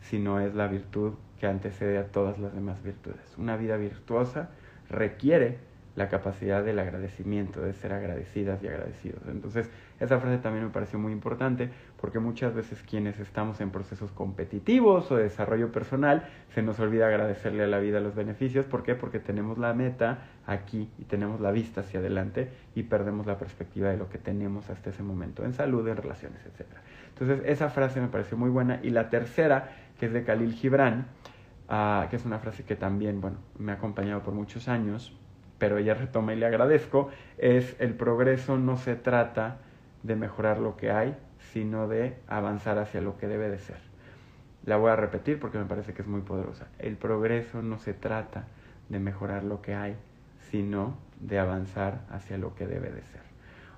sino 0.00 0.40
es 0.40 0.54
la 0.54 0.66
virtud 0.66 1.14
que 1.38 1.46
antecede 1.46 1.98
a 1.98 2.06
todas 2.06 2.38
las 2.38 2.54
demás 2.54 2.82
virtudes. 2.82 3.36
Una 3.38 3.56
vida 3.56 3.76
virtuosa 3.76 4.50
requiere 4.88 5.58
la 5.96 6.08
capacidad 6.08 6.62
del 6.62 6.78
agradecimiento, 6.78 7.62
de 7.62 7.72
ser 7.72 7.94
agradecidas 7.94 8.62
y 8.62 8.68
agradecidos. 8.68 9.22
Entonces, 9.28 9.70
esa 9.98 10.20
frase 10.20 10.38
también 10.38 10.66
me 10.66 10.70
pareció 10.70 10.98
muy 10.98 11.10
importante 11.10 11.70
porque 11.98 12.18
muchas 12.18 12.54
veces 12.54 12.82
quienes 12.82 13.18
estamos 13.18 13.62
en 13.62 13.70
procesos 13.70 14.12
competitivos 14.12 15.10
o 15.10 15.16
de 15.16 15.24
desarrollo 15.24 15.72
personal, 15.72 16.28
se 16.54 16.62
nos 16.62 16.78
olvida 16.78 17.06
agradecerle 17.06 17.64
a 17.64 17.66
la 17.66 17.78
vida 17.78 18.00
los 18.00 18.14
beneficios. 18.14 18.66
¿Por 18.66 18.82
qué? 18.82 18.94
Porque 18.94 19.20
tenemos 19.20 19.56
la 19.56 19.72
meta 19.72 20.18
aquí 20.46 20.90
y 20.98 21.04
tenemos 21.04 21.40
la 21.40 21.50
vista 21.50 21.80
hacia 21.80 22.00
adelante 22.00 22.50
y 22.74 22.82
perdemos 22.82 23.26
la 23.26 23.38
perspectiva 23.38 23.88
de 23.88 23.96
lo 23.96 24.10
que 24.10 24.18
tenemos 24.18 24.68
hasta 24.68 24.90
ese 24.90 25.02
momento 25.02 25.46
en 25.46 25.54
salud, 25.54 25.88
en 25.88 25.96
relaciones, 25.96 26.44
etc. 26.44 26.68
Entonces, 27.08 27.40
esa 27.46 27.70
frase 27.70 28.02
me 28.02 28.08
pareció 28.08 28.36
muy 28.36 28.50
buena. 28.50 28.80
Y 28.82 28.90
la 28.90 29.08
tercera, 29.08 29.70
que 29.98 30.06
es 30.06 30.12
de 30.12 30.24
Khalil 30.24 30.52
Gibran, 30.52 31.06
ah, 31.70 32.06
que 32.10 32.16
es 32.16 32.26
una 32.26 32.38
frase 32.38 32.64
que 32.64 32.76
también, 32.76 33.22
bueno, 33.22 33.38
me 33.58 33.72
ha 33.72 33.76
acompañado 33.76 34.22
por 34.22 34.34
muchos 34.34 34.68
años 34.68 35.18
pero 35.58 35.78
ella 35.78 35.94
retoma 35.94 36.34
y 36.34 36.36
le 36.36 36.46
agradezco, 36.46 37.10
es 37.38 37.76
el 37.78 37.94
progreso 37.94 38.58
no 38.58 38.76
se 38.76 38.96
trata 38.96 39.58
de 40.02 40.16
mejorar 40.16 40.58
lo 40.58 40.76
que 40.76 40.90
hay, 40.90 41.16
sino 41.52 41.88
de 41.88 42.16
avanzar 42.28 42.78
hacia 42.78 43.00
lo 43.00 43.16
que 43.18 43.26
debe 43.26 43.48
de 43.48 43.58
ser. 43.58 43.78
La 44.64 44.76
voy 44.76 44.90
a 44.90 44.96
repetir 44.96 45.38
porque 45.38 45.58
me 45.58 45.64
parece 45.64 45.94
que 45.94 46.02
es 46.02 46.08
muy 46.08 46.22
poderosa. 46.22 46.66
El 46.78 46.96
progreso 46.96 47.62
no 47.62 47.78
se 47.78 47.94
trata 47.94 48.46
de 48.88 48.98
mejorar 48.98 49.44
lo 49.44 49.62
que 49.62 49.74
hay, 49.74 49.96
sino 50.50 50.96
de 51.20 51.38
avanzar 51.38 52.00
hacia 52.10 52.38
lo 52.38 52.54
que 52.54 52.66
debe 52.66 52.90
de 52.90 53.02
ser. 53.02 53.20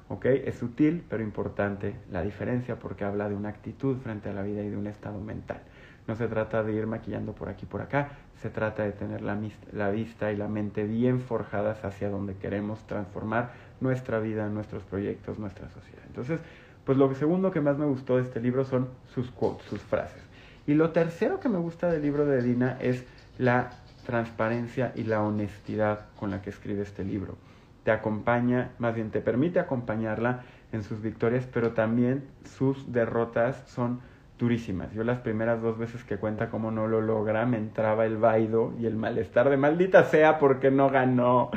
¿Ok? 0.09 0.25
Es 0.25 0.57
sutil, 0.57 1.05
pero 1.09 1.23
importante 1.23 1.95
la 2.11 2.23
diferencia 2.23 2.79
porque 2.79 3.05
habla 3.05 3.29
de 3.29 3.35
una 3.35 3.51
actitud 3.51 3.99
frente 3.99 4.31
a 4.31 4.33
la 4.33 4.43
vida 4.43 4.63
y 4.63 4.71
de 4.71 4.77
un 4.77 4.87
estado 4.87 5.21
mental. 5.21 5.61
No 6.09 6.17
se 6.17 6.27
trata 6.27 6.65
de 6.65 6.73
ir 6.73 6.87
maquillando 6.87 7.35
por 7.35 7.50
aquí 7.50 7.67
por 7.67 7.83
acá, 7.83 8.09
se 8.41 8.49
trata 8.49 8.83
de 8.83 8.93
tener 8.93 9.21
la, 9.21 9.38
la, 9.73 9.91
vista 9.91 10.33
y 10.33 10.37
la 10.37 10.49
mente 10.49 10.85
bien 10.85 11.21
forjadas 11.21 11.85
hacia 11.85 12.09
donde 12.09 12.35
queremos 12.35 12.81
transformar 12.87 13.53
nuestra 13.81 14.19
vida, 14.19 14.49
nuestros 14.49 14.83
proyectos, 14.85 15.38
nuestra 15.38 15.69
sociedad. 15.69 16.03
Entonces, 16.07 16.41
pues 16.87 16.97
lo 16.97 17.15
segundo 17.15 17.50
que 17.50 17.61
más 17.61 17.77
me 17.77 17.85
gustó 17.85 18.17
de 18.17 18.23
este 18.23 18.41
libro 18.41 18.65
son 18.65 18.88
sus 19.15 19.31
quotes, 19.31 19.67
sus 19.67 19.83
frases. 19.83 20.23
Y 20.67 20.73
lo 20.73 20.91
tercero 20.91 21.41
que 21.41 21.50
me 21.50 21.59
gusta 21.59 21.91
del 21.91 22.00
libro 22.00 22.25
de 22.25 22.43
Dina 22.43 22.79
es 22.81 23.05
la 23.38 23.71
transparencia 24.07 24.93
y 24.95 25.05
la 25.05 25.23
honestidad 25.23 26.07
con 26.19 26.31
la 26.31 26.41
que 26.41 26.49
escribe 26.49 26.83
este 26.83 27.05
libro. 27.05 27.37
Te 27.85 27.91
acompaña, 27.91 28.71
más 28.79 28.95
bien 28.95 29.11
te 29.11 29.21
permite 29.21 29.61
acompañarla 29.61 30.45
en 30.73 30.83
sus 30.83 31.03
victorias, 31.03 31.47
pero 31.53 31.73
también 31.73 32.25
sus 32.45 32.91
derrotas 32.91 33.62
son 33.67 34.00
durísimas. 34.38 34.92
Yo 34.92 35.02
las 35.04 35.18
primeras 35.18 35.61
dos 35.61 35.76
veces 35.78 36.04
que 36.04 36.16
cuenta 36.16 36.49
cómo 36.49 36.71
no 36.71 36.87
lo 36.87 37.00
logra, 37.00 37.45
me 37.45 37.57
entraba 37.59 38.07
el 38.07 38.16
vaido 38.16 38.73
y 38.78 38.87
el 38.87 38.97
malestar 38.97 39.50
de 39.50 39.57
maldita 39.57 40.04
sea 40.04 40.38
porque 40.38 40.71
no 40.71 40.88
ganó, 40.88 41.50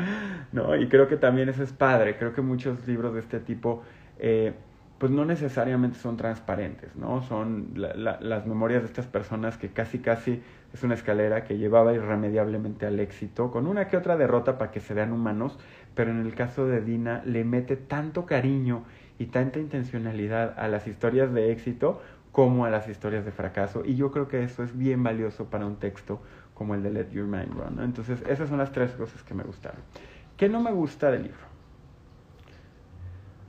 ¿no? 0.51 0.75
Y 0.75 0.87
creo 0.89 1.07
que 1.07 1.17
también 1.17 1.49
eso 1.49 1.63
es 1.63 1.71
padre. 1.71 2.17
Creo 2.17 2.33
que 2.33 2.41
muchos 2.41 2.87
libros 2.87 3.13
de 3.13 3.19
este 3.19 3.39
tipo, 3.39 3.83
eh, 4.17 4.53
pues 4.97 5.11
no 5.11 5.25
necesariamente 5.25 5.99
son 5.99 6.17
transparentes, 6.17 6.95
¿no? 6.95 7.21
Son 7.23 7.73
las 7.75 8.45
memorias 8.47 8.81
de 8.81 8.87
estas 8.87 9.05
personas 9.05 9.57
que 9.57 9.69
casi, 9.69 9.99
casi 9.99 10.41
es 10.73 10.83
una 10.83 10.95
escalera 10.95 11.43
que 11.43 11.57
llevaba 11.57 11.93
irremediablemente 11.93 12.85
al 12.85 12.99
éxito, 12.99 13.51
con 13.51 13.67
una 13.67 13.87
que 13.87 13.97
otra 13.97 14.17
derrota 14.17 14.57
para 14.57 14.71
que 14.71 14.79
se 14.79 14.93
vean 14.93 15.11
humanos, 15.11 15.57
pero 15.95 16.11
en 16.11 16.21
el 16.21 16.33
caso 16.33 16.65
de 16.65 16.81
Dina 16.81 17.21
le 17.25 17.43
mete 17.43 17.75
tanto 17.75 18.25
cariño 18.25 18.83
y 19.19 19.27
tanta 19.27 19.59
intencionalidad 19.59 20.57
a 20.57 20.67
las 20.67 20.87
historias 20.87 21.33
de 21.33 21.51
éxito 21.51 22.01
como 22.31 22.65
a 22.65 22.69
las 22.69 22.87
historias 22.87 23.25
de 23.25 23.31
fracaso. 23.31 23.83
Y 23.85 23.95
yo 23.95 24.11
creo 24.11 24.27
que 24.27 24.43
eso 24.43 24.63
es 24.63 24.77
bien 24.77 25.03
valioso 25.03 25.45
para 25.45 25.65
un 25.65 25.77
texto 25.77 26.21
como 26.53 26.75
el 26.75 26.83
de 26.83 26.91
Let 26.91 27.09
Your 27.11 27.25
Mind 27.25 27.53
Run. 27.53 27.83
Entonces, 27.83 28.21
esas 28.27 28.49
son 28.49 28.57
las 28.57 28.71
tres 28.71 28.91
cosas 28.91 29.23
que 29.23 29.33
me 29.33 29.43
gustaron. 29.43 29.81
¿Qué 30.37 30.47
no 30.47 30.61
me 30.61 30.71
gusta 30.71 31.11
del 31.11 31.23
libro? 31.23 31.51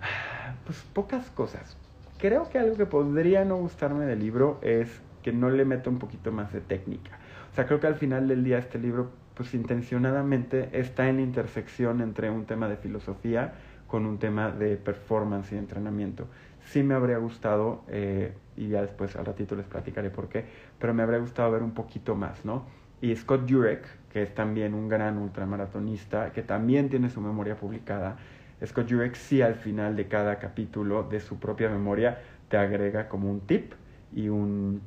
Pues 0.64 0.78
pocas 0.92 1.28
cosas. 1.30 1.76
Creo 2.18 2.48
que 2.48 2.58
algo 2.58 2.76
que 2.76 2.86
podría 2.86 3.44
no 3.44 3.56
gustarme 3.56 4.04
del 4.04 4.20
libro 4.20 4.60
es 4.62 5.00
que 5.22 5.32
no 5.32 5.50
le 5.50 5.64
meto 5.64 5.90
un 5.90 5.98
poquito 5.98 6.30
más 6.30 6.52
de 6.52 6.60
técnica. 6.60 7.18
O 7.50 7.54
sea, 7.54 7.66
creo 7.66 7.80
que 7.80 7.86
al 7.86 7.96
final 7.96 8.28
del 8.28 8.44
día 8.44 8.58
este 8.58 8.78
libro, 8.78 9.10
pues 9.34 9.54
intencionadamente 9.54 10.68
está 10.72 11.08
en 11.08 11.20
intersección 11.20 12.00
entre 12.00 12.30
un 12.30 12.44
tema 12.44 12.68
de 12.68 12.76
filosofía 12.76 13.54
con 13.86 14.06
un 14.06 14.18
tema 14.18 14.50
de 14.50 14.76
performance 14.76 15.52
y 15.52 15.58
entrenamiento 15.58 16.26
sí 16.64 16.82
me 16.82 16.94
habría 16.94 17.18
gustado, 17.18 17.82
eh, 17.88 18.32
y 18.56 18.68
ya 18.68 18.82
después 18.82 19.16
al 19.16 19.26
ratito 19.26 19.56
les 19.56 19.66
platicaré 19.66 20.10
por 20.10 20.28
qué, 20.28 20.44
pero 20.78 20.94
me 20.94 21.02
habría 21.02 21.18
gustado 21.20 21.50
ver 21.50 21.62
un 21.62 21.72
poquito 21.72 22.14
más, 22.14 22.44
¿no? 22.44 22.64
Y 23.00 23.14
Scott 23.16 23.50
Jurek, 23.50 23.84
que 24.10 24.22
es 24.22 24.34
también 24.34 24.74
un 24.74 24.88
gran 24.88 25.18
ultramaratonista, 25.18 26.32
que 26.32 26.42
también 26.42 26.88
tiene 26.88 27.10
su 27.10 27.20
memoria 27.20 27.56
publicada, 27.56 28.16
Scott 28.64 28.88
Jurek 28.88 29.16
sí 29.16 29.42
al 29.42 29.56
final 29.56 29.96
de 29.96 30.06
cada 30.06 30.38
capítulo 30.38 31.02
de 31.02 31.18
su 31.18 31.38
propia 31.38 31.68
memoria 31.68 32.20
te 32.48 32.56
agrega 32.56 33.08
como 33.08 33.30
un 33.30 33.40
tip 33.40 33.72
y 34.14 34.28
un 34.28 34.82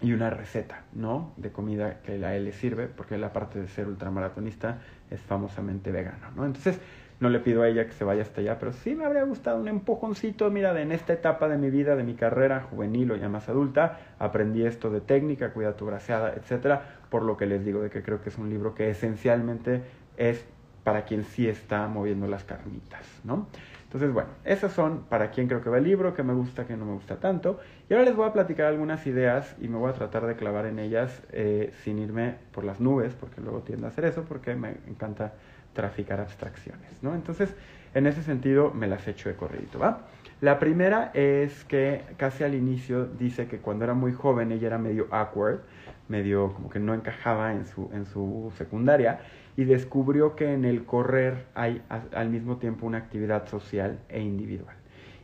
y 0.00 0.12
una 0.12 0.30
receta, 0.30 0.84
¿no? 0.92 1.32
De 1.36 1.50
comida 1.50 2.00
que 2.02 2.24
a 2.24 2.36
él 2.36 2.44
le 2.44 2.52
sirve, 2.52 2.86
porque 2.86 3.16
él 3.16 3.24
aparte 3.24 3.60
de 3.60 3.66
ser 3.66 3.88
ultramaratonista 3.88 4.78
es 5.10 5.20
famosamente 5.20 5.90
vegano, 5.90 6.30
¿no? 6.36 6.46
Entonces, 6.46 6.78
no 7.20 7.28
le 7.30 7.40
pido 7.40 7.62
a 7.62 7.68
ella 7.68 7.86
que 7.86 7.92
se 7.92 8.04
vaya 8.04 8.22
hasta 8.22 8.40
allá, 8.40 8.58
pero 8.58 8.72
sí 8.72 8.94
me 8.94 9.04
habría 9.04 9.24
gustado 9.24 9.60
un 9.60 9.68
empujoncito, 9.68 10.50
mira, 10.50 10.72
de 10.72 10.82
en 10.82 10.92
esta 10.92 11.12
etapa 11.12 11.48
de 11.48 11.58
mi 11.58 11.70
vida, 11.70 11.96
de 11.96 12.04
mi 12.04 12.14
carrera 12.14 12.60
juvenil 12.60 13.10
o 13.12 13.16
ya 13.16 13.28
más 13.28 13.48
adulta, 13.48 13.98
aprendí 14.18 14.64
esto 14.64 14.90
de 14.90 15.00
técnica, 15.00 15.52
cuida 15.52 15.76
tu 15.76 15.86
braseada, 15.86 16.32
etcétera, 16.34 17.00
por 17.10 17.22
lo 17.22 17.36
que 17.36 17.46
les 17.46 17.64
digo 17.64 17.80
de 17.80 17.90
que 17.90 18.02
creo 18.02 18.20
que 18.20 18.28
es 18.28 18.38
un 18.38 18.50
libro 18.50 18.74
que 18.74 18.90
esencialmente 18.90 19.82
es 20.16 20.44
para 20.84 21.04
quien 21.04 21.24
sí 21.24 21.48
está 21.48 21.86
moviendo 21.88 22.26
las 22.28 22.44
carnitas, 22.44 23.04
¿no? 23.24 23.48
Entonces, 23.88 24.12
bueno, 24.12 24.28
esos 24.44 24.72
son 24.72 25.04
para 25.04 25.30
quien 25.30 25.48
creo 25.48 25.62
que 25.62 25.70
va 25.70 25.78
el 25.78 25.84
libro, 25.84 26.12
que 26.12 26.22
me 26.22 26.34
gusta, 26.34 26.66
que 26.66 26.76
no 26.76 26.84
me 26.84 26.92
gusta 26.92 27.16
tanto. 27.16 27.58
Y 27.88 27.94
ahora 27.94 28.04
les 28.04 28.14
voy 28.14 28.28
a 28.28 28.34
platicar 28.34 28.66
algunas 28.66 29.06
ideas 29.06 29.56
y 29.62 29.68
me 29.68 29.78
voy 29.78 29.90
a 29.90 29.94
tratar 29.94 30.26
de 30.26 30.36
clavar 30.36 30.66
en 30.66 30.78
ellas 30.78 31.22
eh, 31.32 31.72
sin 31.82 31.98
irme 31.98 32.36
por 32.52 32.64
las 32.64 32.80
nubes, 32.80 33.14
porque 33.14 33.40
luego 33.40 33.60
tiendo 33.60 33.86
a 33.86 33.88
hacer 33.88 34.04
eso, 34.04 34.24
porque 34.24 34.54
me 34.54 34.76
encanta 34.86 35.32
traficar 35.78 36.18
abstracciones, 36.18 37.00
¿no? 37.02 37.14
Entonces, 37.14 37.54
en 37.94 38.08
ese 38.08 38.24
sentido, 38.24 38.72
me 38.74 38.88
las 38.88 39.06
echo 39.06 39.28
de 39.28 39.36
corrido, 39.36 39.78
¿va? 39.78 40.08
La 40.40 40.58
primera 40.58 41.12
es 41.14 41.62
que 41.66 42.02
casi 42.16 42.42
al 42.42 42.56
inicio 42.56 43.06
dice 43.06 43.46
que 43.46 43.58
cuando 43.58 43.84
era 43.84 43.94
muy 43.94 44.12
joven 44.12 44.50
ella 44.50 44.66
era 44.66 44.78
medio 44.78 45.06
awkward, 45.12 45.60
medio 46.08 46.52
como 46.52 46.68
que 46.68 46.80
no 46.80 46.94
encajaba 46.94 47.52
en 47.52 47.64
su, 47.64 47.88
en 47.92 48.06
su 48.06 48.52
secundaria 48.58 49.20
y 49.56 49.66
descubrió 49.66 50.34
que 50.34 50.52
en 50.52 50.64
el 50.64 50.84
correr 50.84 51.44
hay 51.54 51.80
al 51.88 52.28
mismo 52.28 52.56
tiempo 52.56 52.84
una 52.84 52.98
actividad 52.98 53.46
social 53.46 54.00
e 54.08 54.20
individual. 54.20 54.77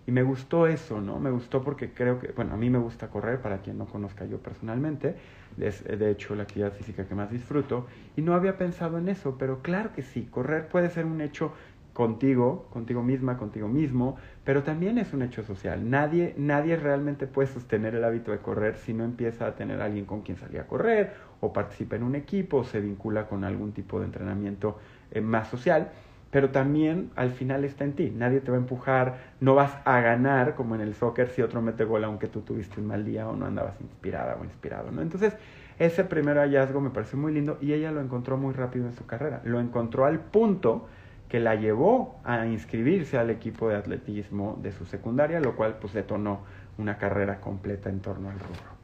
Y 0.06 0.12
me 0.12 0.22
gustó 0.22 0.66
eso, 0.66 1.00
¿no? 1.00 1.18
Me 1.18 1.30
gustó 1.30 1.62
porque 1.62 1.92
creo 1.92 2.18
que, 2.18 2.32
bueno, 2.32 2.54
a 2.54 2.56
mí 2.56 2.68
me 2.68 2.78
gusta 2.78 3.08
correr, 3.08 3.40
para 3.40 3.58
quien 3.58 3.78
no 3.78 3.86
conozca 3.86 4.26
yo 4.26 4.38
personalmente, 4.38 5.16
es 5.58 5.82
de 5.84 6.10
hecho 6.10 6.34
la 6.34 6.42
actividad 6.42 6.72
física 6.72 7.06
que 7.06 7.14
más 7.14 7.30
disfruto, 7.30 7.86
y 8.16 8.22
no 8.22 8.34
había 8.34 8.58
pensado 8.58 8.98
en 8.98 9.08
eso, 9.08 9.36
pero 9.38 9.62
claro 9.62 9.92
que 9.94 10.02
sí, 10.02 10.28
correr 10.30 10.68
puede 10.68 10.90
ser 10.90 11.06
un 11.06 11.22
hecho 11.22 11.52
contigo, 11.94 12.66
contigo 12.70 13.02
misma, 13.02 13.38
contigo 13.38 13.68
mismo, 13.68 14.16
pero 14.42 14.62
también 14.62 14.98
es 14.98 15.14
un 15.14 15.22
hecho 15.22 15.42
social. 15.44 15.88
Nadie, 15.88 16.34
nadie 16.36 16.76
realmente 16.76 17.26
puede 17.26 17.48
sostener 17.48 17.94
el 17.94 18.04
hábito 18.04 18.32
de 18.32 18.38
correr 18.38 18.76
si 18.76 18.92
no 18.92 19.04
empieza 19.04 19.46
a 19.46 19.54
tener 19.54 19.80
alguien 19.80 20.04
con 20.04 20.22
quien 20.22 20.36
salir 20.36 20.60
a 20.60 20.66
correr, 20.66 21.14
o 21.40 21.52
participa 21.52 21.96
en 21.96 22.02
un 22.02 22.16
equipo, 22.16 22.58
o 22.58 22.64
se 22.64 22.80
vincula 22.80 23.26
con 23.26 23.44
algún 23.44 23.72
tipo 23.72 24.00
de 24.00 24.06
entrenamiento 24.06 24.78
eh, 25.12 25.20
más 25.20 25.48
social 25.48 25.92
pero 26.34 26.50
también 26.50 27.12
al 27.14 27.30
final 27.30 27.64
está 27.64 27.84
en 27.84 27.92
ti. 27.92 28.10
Nadie 28.10 28.40
te 28.40 28.50
va 28.50 28.56
a 28.56 28.60
empujar, 28.60 29.18
no 29.38 29.54
vas 29.54 29.78
a 29.84 30.00
ganar 30.00 30.56
como 30.56 30.74
en 30.74 30.80
el 30.80 30.94
soccer 30.94 31.28
si 31.28 31.42
otro 31.42 31.62
mete 31.62 31.84
gol 31.84 32.02
aunque 32.02 32.26
tú 32.26 32.40
tuviste 32.40 32.80
un 32.80 32.88
mal 32.88 33.04
día 33.04 33.28
o 33.28 33.36
no 33.36 33.46
andabas 33.46 33.80
inspirada 33.80 34.36
o 34.40 34.42
inspirado, 34.42 34.90
¿no? 34.90 35.00
Entonces, 35.00 35.36
ese 35.78 36.02
primer 36.02 36.38
hallazgo 36.38 36.80
me 36.80 36.90
pareció 36.90 37.20
muy 37.20 37.32
lindo 37.32 37.56
y 37.60 37.72
ella 37.72 37.92
lo 37.92 38.00
encontró 38.00 38.36
muy 38.36 38.52
rápido 38.52 38.86
en 38.86 38.94
su 38.94 39.06
carrera. 39.06 39.42
Lo 39.44 39.60
encontró 39.60 40.06
al 40.06 40.18
punto 40.18 40.88
que 41.28 41.38
la 41.38 41.54
llevó 41.54 42.18
a 42.24 42.44
inscribirse 42.46 43.16
al 43.16 43.30
equipo 43.30 43.68
de 43.68 43.76
atletismo 43.76 44.58
de 44.60 44.72
su 44.72 44.86
secundaria, 44.86 45.38
lo 45.38 45.54
cual 45.54 45.76
pues 45.80 45.92
detonó 45.92 46.40
una 46.78 46.98
carrera 46.98 47.40
completa 47.40 47.90
en 47.90 48.00
torno 48.00 48.30
al 48.30 48.40
rubro. 48.40 48.74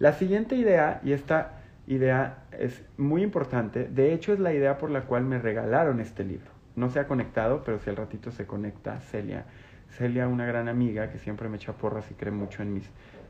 La 0.00 0.12
siguiente 0.12 0.54
idea, 0.54 1.00
y 1.02 1.12
esta 1.12 1.62
idea 1.86 2.44
es 2.58 2.84
muy 2.98 3.22
importante, 3.22 3.88
de 3.88 4.12
hecho 4.12 4.34
es 4.34 4.38
la 4.38 4.52
idea 4.52 4.76
por 4.76 4.90
la 4.90 5.04
cual 5.04 5.24
me 5.24 5.38
regalaron 5.38 5.98
este 6.00 6.24
libro. 6.24 6.59
No 6.76 6.88
se 6.90 7.00
ha 7.00 7.06
conectado, 7.06 7.62
pero 7.64 7.78
si 7.78 7.90
al 7.90 7.96
ratito 7.96 8.30
se 8.30 8.46
conecta, 8.46 9.00
Celia. 9.00 9.44
Celia, 9.90 10.28
una 10.28 10.46
gran 10.46 10.68
amiga 10.68 11.10
que 11.10 11.18
siempre 11.18 11.48
me 11.48 11.56
echa 11.56 11.72
porras 11.72 12.10
y 12.10 12.14
cree 12.14 12.32
mucho 12.32 12.62
en 12.62 12.72
mis, 12.72 12.88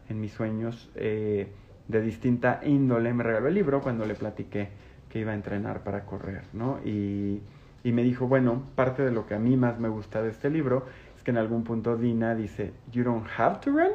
en 0.09 0.21
mis 0.21 0.33
sueños 0.33 0.91
eh, 0.95 1.53
de 1.89 2.03
distinta 2.03 2.61
índole, 2.63 3.13
me 3.13 3.25
regaló 3.25 3.49
el 3.49 3.55
libro 3.55 3.81
cuando 3.81 4.05
le 4.05 4.15
platiqué 4.15 4.69
que 5.09 5.19
iba 5.19 5.33
a 5.33 5.35
entrenar 5.35 5.83
para 5.83 6.05
correr, 6.05 6.43
¿no? 6.53 6.79
Y, 6.85 7.43
y 7.83 7.93
me 7.93 8.03
dijo, 8.03 8.29
bueno, 8.29 8.63
parte 8.75 9.03
de 9.03 9.11
lo 9.11 9.27
que 9.27 9.35
a 9.35 9.39
mí 9.39 9.57
más 9.57 9.81
me 9.81 9.89
gusta 9.89 10.23
de 10.23 10.31
este 10.31 10.51
libro 10.51 10.87
es 11.17 11.23
que 11.23 11.31
en 11.31 11.39
algún 11.39 11.65
punto 11.65 11.97
Dina 11.97 12.35
dice, 12.35 12.73
you 12.93 13.03
don't 13.03 13.27
have 13.37 13.61
to 13.61 13.71
run, 13.71 13.93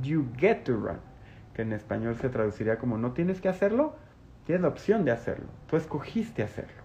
you 0.00 0.26
get 0.38 0.62
to 0.64 0.74
run 0.76 0.98
que 1.54 1.62
en 1.62 1.72
español 1.72 2.16
se 2.16 2.28
traduciría 2.28 2.78
como 2.78 2.96
no 2.96 3.12
tienes 3.12 3.40
que 3.40 3.48
hacerlo, 3.48 3.94
tienes 4.46 4.62
la 4.62 4.68
opción 4.68 5.04
de 5.04 5.10
hacerlo, 5.10 5.46
tú 5.66 5.76
escogiste 5.76 6.42
hacerlo, 6.42 6.79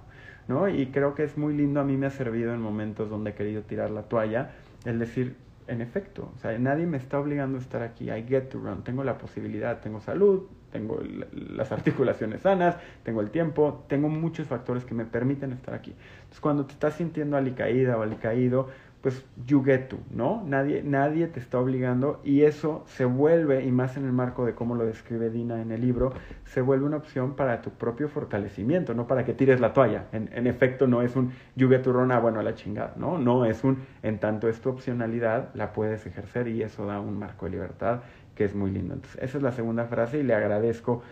¿no? 0.48 0.68
Y 0.68 0.88
creo 0.88 1.16
que 1.16 1.24
es 1.24 1.38
muy 1.38 1.56
lindo, 1.56 1.80
a 1.80 1.84
mí 1.84 1.98
me 1.98 2.08
ha 2.08 2.12
servido 2.12 2.54
en 2.54 2.62
momentos 2.62 3.10
donde 3.10 3.32
he 3.32 3.34
querido 3.34 3.64
tirar 3.64 3.92
la 3.92 4.04
toalla, 4.04 4.52
el 4.86 5.00
decir, 5.00 5.36
en 5.68 5.82
efecto, 5.82 6.32
o 6.36 6.40
sea, 6.40 6.58
nadie 6.60 6.86
me 6.86 6.98
está 6.98 7.20
obligando 7.20 7.58
a 7.58 7.62
estar 7.62 7.82
aquí, 7.82 8.12
I 8.12 8.24
get 8.28 8.50
to 8.50 8.60
run, 8.60 8.84
tengo 8.84 9.04
la 9.04 9.18
posibilidad, 9.18 9.82
tengo 9.82 10.00
salud, 10.00 10.44
tengo 10.72 11.00
las 11.32 11.72
articulaciones 11.72 12.42
sanas, 12.42 12.78
tengo 13.04 13.22
el 13.22 13.32
tiempo, 13.32 13.86
tengo 13.88 14.10
muchos 14.10 14.48
factores 14.48 14.86
que 14.86 14.94
me 14.94 15.06
permiten 15.06 15.54
estar 15.54 15.74
aquí. 15.74 15.96
Entonces, 16.18 16.40
cuando 16.40 16.66
te 16.66 16.74
estás 16.74 16.96
sintiendo 16.96 17.38
alicaída 17.38 17.98
o 17.98 18.02
alicaído, 18.02 18.70
pues 19.06 19.24
you 19.46 19.64
¿no? 20.10 20.42
Nadie, 20.48 20.82
nadie 20.82 21.28
te 21.28 21.40
está 21.40 21.60
obligando 21.60 22.22
y 22.24 22.42
eso 22.42 22.84
se 22.88 23.06
vuelve, 23.06 23.64
y 23.64 23.72
más 23.72 23.98
en 23.98 24.06
el 24.06 24.12
marco 24.12 24.48
de 24.48 24.56
cómo 24.56 24.74
lo 24.74 24.84
describe 24.84 25.30
Dina 25.30 25.62
en 25.62 25.72
el 25.72 25.82
libro, 25.82 26.12
se 26.46 26.60
vuelve 26.60 26.88
una 26.88 26.98
opción 26.98 27.36
para 27.36 27.62
tu 27.62 27.70
propio 27.70 28.10
fortalecimiento, 28.10 28.96
no 28.96 29.06
para 29.06 29.24
que 29.24 29.36
tires 29.36 29.60
la 29.60 29.74
toalla. 29.74 30.06
En, 30.12 30.48
efecto, 30.48 30.88
no 30.88 31.04
es 31.04 31.16
un 31.16 31.34
run, 31.56 32.12
ah, 32.12 32.20
bueno, 32.20 32.42
la 32.42 32.56
chingada, 32.56 32.96
¿no? 32.98 33.20
No, 33.20 33.46
es 33.46 33.64
un, 33.64 33.86
en 34.02 34.18
tanto 34.18 34.50
es 34.50 34.60
tu 34.60 34.70
opcionalidad, 34.70 35.54
la 35.54 35.72
puedes 35.72 36.08
ejercer 36.08 36.48
y 36.48 36.64
eso 36.64 36.88
da 36.88 37.00
un 37.00 37.20
marco 37.20 37.46
de 37.46 37.52
libertad 37.52 38.00
que 38.34 38.46
es 38.46 38.56
muy 38.56 38.72
lindo. 38.72 38.96
Entonces, 38.96 39.22
esa 39.22 39.38
es 39.38 39.44
la 39.44 39.52
segunda 39.52 39.86
frase 39.86 40.18
y 40.18 40.24
le 40.24 40.34
agradezco 40.34 41.04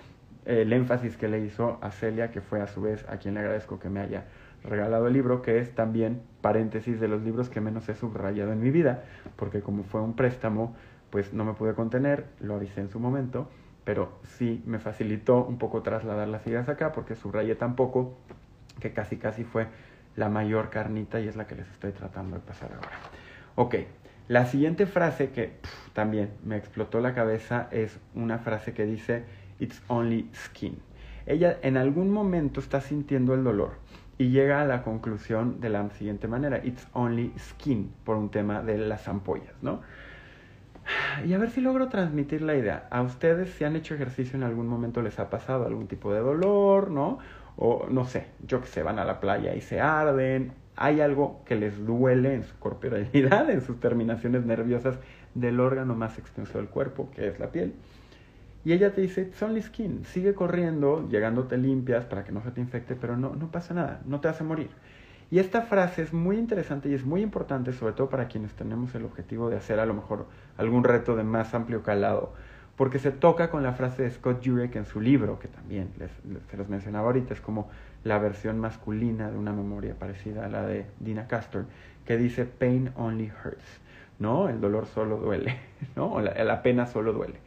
el 0.45 0.73
énfasis 0.73 1.15
que 1.15 1.27
le 1.27 1.41
hizo 1.41 1.77
a 1.79 1.91
Celia, 1.91 2.31
que 2.31 2.41
fue 2.41 2.59
a 2.59 2.65
su 2.65 2.81
vez 2.81 3.05
a 3.07 3.17
quien 3.17 3.35
le 3.35 3.41
agradezco 3.41 3.79
que 3.79 3.89
me 3.89 4.00
haya 4.00 4.25
regalado 4.63 5.08
el 5.08 5.13
libro, 5.13 5.41
que 5.41 5.60
es 5.60 5.75
también 5.75 6.22
paréntesis 6.41 7.00
de 7.00 7.08
los 7.08 7.22
libros 7.22 7.50
que 7.50 7.62
menos 7.62 7.88
he 7.89 7.96
subrayado 7.96 8.51
en 8.51 8.62
mi 8.62 8.72
vida, 8.72 9.03
porque 9.36 9.62
como 9.62 9.84
fue 9.84 10.01
un 10.01 10.15
préstamo, 10.15 10.75
pues 11.10 11.34
no 11.34 11.46
me 11.46 11.53
pude 11.53 11.74
contener, 11.74 12.25
lo 12.39 12.55
avisé 12.55 12.82
en 12.82 12.89
su 12.89 13.00
momento, 13.00 13.50
pero 13.84 14.20
sí 14.24 14.63
me 14.65 14.79
facilitó 14.79 15.43
un 15.43 15.58
poco 15.58 15.82
trasladar 15.82 16.27
las 16.27 16.46
ideas 16.48 16.70
acá, 16.70 16.91
porque 16.91 17.15
subrayé 17.15 17.55
tan 17.55 17.75
poco 17.75 18.17
que 18.79 18.93
casi 18.93 19.17
casi 19.17 19.43
fue 19.43 19.67
la 20.15 20.29
mayor 20.29 20.70
carnita 20.70 21.20
y 21.20 21.27
es 21.27 21.36
la 21.36 21.48
que 21.48 21.55
les 21.55 21.70
estoy 21.70 21.91
tratando 21.91 22.38
de 22.38 22.41
pasar 22.41 22.72
ahora. 22.74 22.98
Ok, 23.55 23.75
la 24.27 24.46
siguiente 24.46 24.86
frase 24.86 25.32
que 25.32 25.53
también 25.93 26.32
me 26.43 26.58
explotó 26.58 27.01
la 27.01 27.13
cabeza 27.13 27.67
es 27.72 28.00
una 28.15 28.39
frase 28.39 28.74
que 28.74 28.86
dice, 28.86 29.25
It's 29.60 29.82
only 29.88 30.29
skin. 30.33 30.79
Ella 31.25 31.57
en 31.61 31.77
algún 31.77 32.11
momento 32.11 32.59
está 32.59 32.81
sintiendo 32.81 33.33
el 33.33 33.44
dolor 33.44 33.77
y 34.17 34.29
llega 34.29 34.61
a 34.61 34.65
la 34.65 34.83
conclusión 34.83 35.59
de 35.59 35.69
la 35.69 35.89
siguiente 35.91 36.27
manera, 36.27 36.63
it's 36.63 36.87
only 36.93 37.33
skin, 37.37 37.91
por 38.03 38.17
un 38.17 38.29
tema 38.29 38.61
de 38.61 38.77
las 38.77 39.07
ampollas, 39.07 39.53
¿no? 39.61 39.81
Y 41.25 41.33
a 41.33 41.37
ver 41.37 41.49
si 41.49 41.61
logro 41.61 41.87
transmitir 41.87 42.41
la 42.41 42.55
idea. 42.55 42.87
A 42.89 43.01
ustedes 43.01 43.51
si 43.51 43.63
han 43.63 43.75
hecho 43.75 43.95
ejercicio 43.95 44.35
en 44.35 44.43
algún 44.43 44.67
momento 44.67 45.01
les 45.01 45.17
ha 45.19 45.29
pasado 45.29 45.65
algún 45.65 45.87
tipo 45.87 46.13
de 46.13 46.19
dolor, 46.19 46.91
¿no? 46.91 47.19
O 47.55 47.87
no 47.89 48.05
sé, 48.05 48.27
yo 48.45 48.61
que 48.61 48.67
sé, 48.67 48.83
van 48.83 48.99
a 48.99 49.05
la 49.05 49.19
playa 49.19 49.55
y 49.55 49.61
se 49.61 49.79
arden. 49.79 50.53
Hay 50.75 51.01
algo 51.01 51.41
que 51.45 51.55
les 51.55 51.85
duele 51.85 52.33
en 52.33 52.43
su 52.43 52.57
corporalidad, 52.59 53.49
en 53.49 53.61
sus 53.61 53.79
terminaciones 53.79 54.45
nerviosas 54.45 54.97
del 55.35 55.59
órgano 55.59 55.95
más 55.95 56.17
extenso 56.17 56.57
del 56.57 56.67
cuerpo, 56.67 57.09
que 57.11 57.27
es 57.27 57.39
la 57.39 57.51
piel. 57.51 57.73
Y 58.65 58.71
ella 58.71 58.93
te 58.93 59.01
dice, 59.01 59.21
it's 59.21 59.41
only 59.43 59.61
skin, 59.61 60.05
sigue 60.05 60.33
corriendo, 60.33 61.07
llegándote 61.09 61.57
limpias 61.57 62.05
para 62.05 62.23
que 62.23 62.31
no 62.31 62.41
se 62.41 62.51
te 62.51 62.61
infecte, 62.61 62.95
pero 62.95 63.17
no, 63.17 63.35
no 63.35 63.51
pasa 63.51 63.73
nada, 63.73 64.01
no 64.05 64.21
te 64.21 64.29
hace 64.29 64.43
morir. 64.43 64.69
Y 65.29 65.39
esta 65.39 65.63
frase 65.63 66.03
es 66.03 66.13
muy 66.13 66.37
interesante 66.37 66.89
y 66.89 66.93
es 66.93 67.03
muy 67.03 67.21
importante, 67.21 67.73
sobre 67.73 67.93
todo 67.93 68.07
para 68.09 68.27
quienes 68.27 68.53
tenemos 68.53 68.93
el 68.95 69.03
objetivo 69.03 69.49
de 69.49 69.57
hacer 69.57 69.79
a 69.79 69.85
lo 69.85 69.93
mejor 69.93 70.27
algún 70.57 70.83
reto 70.83 71.15
de 71.15 71.23
más 71.23 71.53
amplio 71.53 71.83
calado, 71.83 72.33
porque 72.77 72.99
se 72.99 73.11
toca 73.11 73.49
con 73.49 73.63
la 73.63 73.73
frase 73.73 74.03
de 74.03 74.11
Scott 74.11 74.45
Jurek 74.45 74.75
en 74.75 74.85
su 74.85 75.01
libro, 75.01 75.39
que 75.39 75.49
también 75.49 75.89
les, 75.97 76.11
se 76.49 76.55
los 76.55 76.69
mencionaba 76.69 77.07
ahorita, 77.07 77.33
es 77.33 77.41
como 77.41 77.69
la 78.03 78.17
versión 78.19 78.59
masculina 78.59 79.29
de 79.29 79.37
una 79.37 79.51
memoria 79.51 79.95
parecida 79.95 80.45
a 80.45 80.49
la 80.49 80.65
de 80.65 80.85
Dina 80.99 81.27
Castor, 81.27 81.65
que 82.05 82.15
dice, 82.17 82.45
pain 82.45 82.91
only 82.95 83.29
hurts, 83.43 83.81
¿no? 84.19 84.47
El 84.47 84.61
dolor 84.61 84.85
solo 84.85 85.17
duele, 85.17 85.57
¿no? 85.97 86.13
O 86.13 86.21
la 86.21 86.63
pena 86.63 86.85
solo 86.85 87.11
duele. 87.11 87.43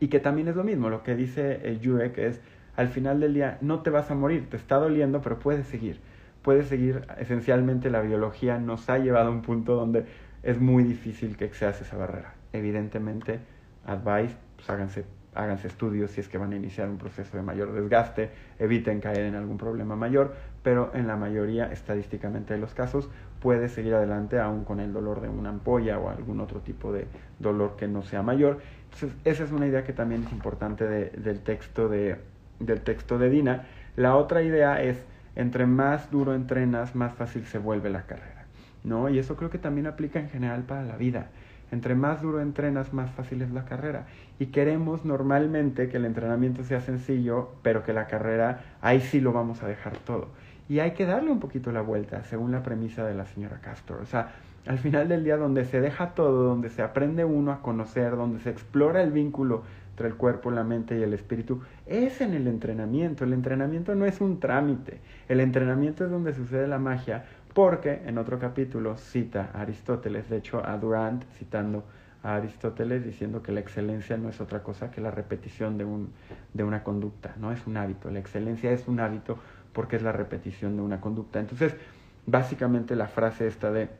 Y 0.00 0.08
que 0.08 0.20
también 0.20 0.48
es 0.48 0.56
lo 0.56 0.64
mismo, 0.64 0.90
lo 0.90 1.02
que 1.02 1.14
dice 1.14 1.60
el 1.64 1.80
que 2.12 2.26
es, 2.26 2.40
al 2.76 2.88
final 2.88 3.20
del 3.20 3.34
día 3.34 3.58
no 3.62 3.80
te 3.80 3.90
vas 3.90 4.10
a 4.10 4.14
morir, 4.14 4.48
te 4.50 4.56
está 4.56 4.76
doliendo, 4.76 5.22
pero 5.22 5.38
puedes 5.38 5.66
seguir. 5.66 6.00
Puedes 6.42 6.68
seguir, 6.68 7.06
esencialmente 7.18 7.90
la 7.90 8.02
biología 8.02 8.58
nos 8.58 8.88
ha 8.88 8.98
llevado 8.98 9.28
a 9.28 9.32
un 9.32 9.42
punto 9.42 9.74
donde 9.74 10.04
es 10.42 10.60
muy 10.60 10.84
difícil 10.84 11.36
que 11.36 11.46
excedas 11.46 11.80
esa 11.80 11.96
barrera. 11.96 12.34
Evidentemente, 12.52 13.40
advice, 13.84 14.36
pues 14.54 14.70
háganse, 14.70 15.04
háganse 15.34 15.68
estudios 15.68 16.10
si 16.12 16.20
es 16.20 16.28
que 16.28 16.38
van 16.38 16.52
a 16.52 16.56
iniciar 16.56 16.88
un 16.88 16.98
proceso 16.98 17.36
de 17.36 17.42
mayor 17.42 17.72
desgaste, 17.72 18.30
eviten 18.58 19.00
caer 19.00 19.22
en 19.22 19.34
algún 19.34 19.58
problema 19.58 19.96
mayor, 19.96 20.34
pero 20.62 20.90
en 20.94 21.06
la 21.06 21.16
mayoría, 21.16 21.72
estadísticamente 21.72 22.54
de 22.54 22.60
los 22.60 22.74
casos, 22.74 23.10
puedes 23.40 23.72
seguir 23.72 23.94
adelante 23.94 24.38
aún 24.38 24.64
con 24.64 24.80
el 24.80 24.92
dolor 24.92 25.20
de 25.20 25.28
una 25.28 25.50
ampolla 25.50 25.98
o 25.98 26.08
algún 26.08 26.40
otro 26.40 26.60
tipo 26.60 26.92
de 26.92 27.06
dolor 27.38 27.76
que 27.76 27.88
no 27.88 28.02
sea 28.02 28.22
mayor 28.22 28.60
entonces, 28.92 29.18
esa 29.24 29.44
es 29.44 29.52
una 29.52 29.66
idea 29.66 29.84
que 29.84 29.92
también 29.92 30.24
es 30.24 30.32
importante 30.32 30.86
del, 30.86 31.40
texto 31.40 31.88
de, 31.88 32.16
del 32.60 32.80
texto 32.80 33.18
de 33.18 33.28
Dina. 33.28 33.66
La 33.94 34.16
otra 34.16 34.42
idea 34.42 34.82
es, 34.82 35.04
entre 35.34 35.66
más 35.66 36.10
duro 36.10 36.34
entrenas, 36.34 36.94
más 36.94 37.14
fácil 37.14 37.44
se 37.44 37.58
vuelve 37.58 37.90
la 37.90 38.06
carrera. 38.06 38.46
¿no? 38.84 39.10
Y 39.10 39.18
eso 39.18 39.36
creo 39.36 39.50
que 39.50 39.58
también 39.58 39.86
aplica 39.86 40.18
en 40.18 40.30
general 40.30 40.62
para 40.62 40.82
la 40.82 40.96
vida. 40.96 41.28
Entre 41.72 41.94
más 41.94 42.22
duro 42.22 42.40
entrenas, 42.40 42.94
más 42.94 43.10
fácil 43.10 43.42
es 43.42 43.50
la 43.50 43.66
carrera. 43.66 44.06
Y 44.38 44.46
queremos 44.46 45.04
normalmente 45.04 45.88
que 45.90 45.98
el 45.98 46.06
entrenamiento 46.06 46.64
sea 46.64 46.80
sencillo, 46.80 47.50
pero 47.62 47.84
que 47.84 47.92
la 47.92 48.06
carrera, 48.06 48.76
ahí 48.80 49.00
sí 49.00 49.20
lo 49.20 49.32
vamos 49.32 49.62
a 49.62 49.68
dejar 49.68 49.96
todo. 49.98 50.28
Y 50.68 50.80
hay 50.80 50.92
que 50.92 51.06
darle 51.06 51.30
un 51.30 51.40
poquito 51.40 51.70
la 51.72 51.80
vuelta, 51.80 52.24
según 52.24 52.52
la 52.52 52.62
premisa 52.62 53.04
de 53.04 53.14
la 53.14 53.26
señora 53.26 53.60
Castro. 53.60 53.98
O 54.02 54.06
sea, 54.06 54.32
al 54.66 54.78
final 54.78 55.08
del 55.08 55.22
día 55.22 55.36
donde 55.36 55.64
se 55.64 55.80
deja 55.80 56.14
todo, 56.14 56.42
donde 56.42 56.70
se 56.70 56.82
aprende 56.82 57.24
uno 57.24 57.52
a 57.52 57.62
conocer, 57.62 58.16
donde 58.16 58.40
se 58.40 58.50
explora 58.50 59.02
el 59.02 59.12
vínculo 59.12 59.62
entre 59.90 60.08
el 60.08 60.16
cuerpo, 60.16 60.50
la 60.50 60.64
mente 60.64 60.98
y 60.98 61.02
el 61.02 61.14
espíritu, 61.14 61.62
es 61.86 62.20
en 62.20 62.34
el 62.34 62.48
entrenamiento. 62.48 63.24
El 63.24 63.32
entrenamiento 63.32 63.94
no 63.94 64.04
es 64.04 64.20
un 64.20 64.40
trámite, 64.40 65.00
el 65.28 65.40
entrenamiento 65.40 66.04
es 66.04 66.10
donde 66.10 66.34
sucede 66.34 66.66
la 66.66 66.78
magia, 66.78 67.24
porque 67.54 68.02
en 68.04 68.18
otro 68.18 68.38
capítulo 68.38 68.98
cita 68.98 69.50
a 69.54 69.62
Aristóteles, 69.62 70.28
de 70.28 70.36
hecho 70.36 70.66
a 70.66 70.76
Durant 70.76 71.24
citando 71.38 71.84
a 72.22 72.34
Aristóteles 72.34 73.04
diciendo 73.04 73.42
que 73.42 73.52
la 73.52 73.60
excelencia 73.60 74.18
no 74.18 74.28
es 74.28 74.40
otra 74.40 74.62
cosa 74.62 74.90
que 74.90 75.00
la 75.00 75.10
repetición 75.10 75.78
de, 75.78 75.84
un, 75.84 76.12
de 76.52 76.64
una 76.64 76.82
conducta, 76.82 77.34
no 77.38 77.52
es 77.52 77.66
un 77.66 77.78
hábito, 77.78 78.10
la 78.10 78.18
excelencia 78.18 78.72
es 78.72 78.88
un 78.88 79.00
hábito 79.00 79.38
porque 79.76 79.96
es 79.96 80.02
la 80.02 80.10
repetición 80.10 80.74
de 80.74 80.82
una 80.82 81.02
conducta. 81.02 81.38
Entonces, 81.38 81.76
básicamente 82.24 82.96
la 82.96 83.08
frase 83.08 83.46
esta 83.46 83.70
de 83.70 83.90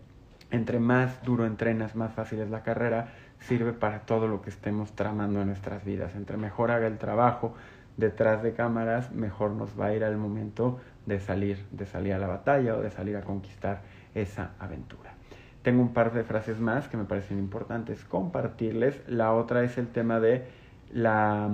entre 0.50 0.78
más 0.78 1.22
duro 1.22 1.44
entrenas, 1.44 1.94
más 1.94 2.14
fácil 2.14 2.40
es 2.40 2.48
la 2.48 2.62
carrera, 2.62 3.08
sirve 3.40 3.74
para 3.74 4.00
todo 4.00 4.26
lo 4.26 4.40
que 4.40 4.48
estemos 4.48 4.92
tramando 4.92 5.42
en 5.42 5.48
nuestras 5.48 5.84
vidas. 5.84 6.14
Entre 6.14 6.38
mejor 6.38 6.70
haga 6.70 6.86
el 6.86 6.96
trabajo 6.96 7.54
detrás 7.98 8.42
de 8.42 8.54
cámaras, 8.54 9.12
mejor 9.12 9.50
nos 9.50 9.78
va 9.78 9.86
a 9.86 9.94
ir 9.94 10.02
al 10.02 10.16
momento 10.16 10.80
de 11.04 11.20
salir, 11.20 11.66
de 11.70 11.84
salir 11.84 12.14
a 12.14 12.18
la 12.18 12.26
batalla 12.26 12.74
o 12.74 12.80
de 12.80 12.90
salir 12.90 13.18
a 13.18 13.20
conquistar 13.20 13.82
esa 14.14 14.52
aventura. 14.58 15.12
Tengo 15.60 15.82
un 15.82 15.92
par 15.92 16.14
de 16.14 16.24
frases 16.24 16.58
más 16.58 16.88
que 16.88 16.96
me 16.96 17.04
parecen 17.04 17.38
importantes 17.38 18.02
compartirles. 18.04 18.98
La 19.08 19.34
otra 19.34 19.62
es 19.62 19.76
el 19.76 19.88
tema 19.88 20.20
de 20.20 20.46
la, 20.90 21.50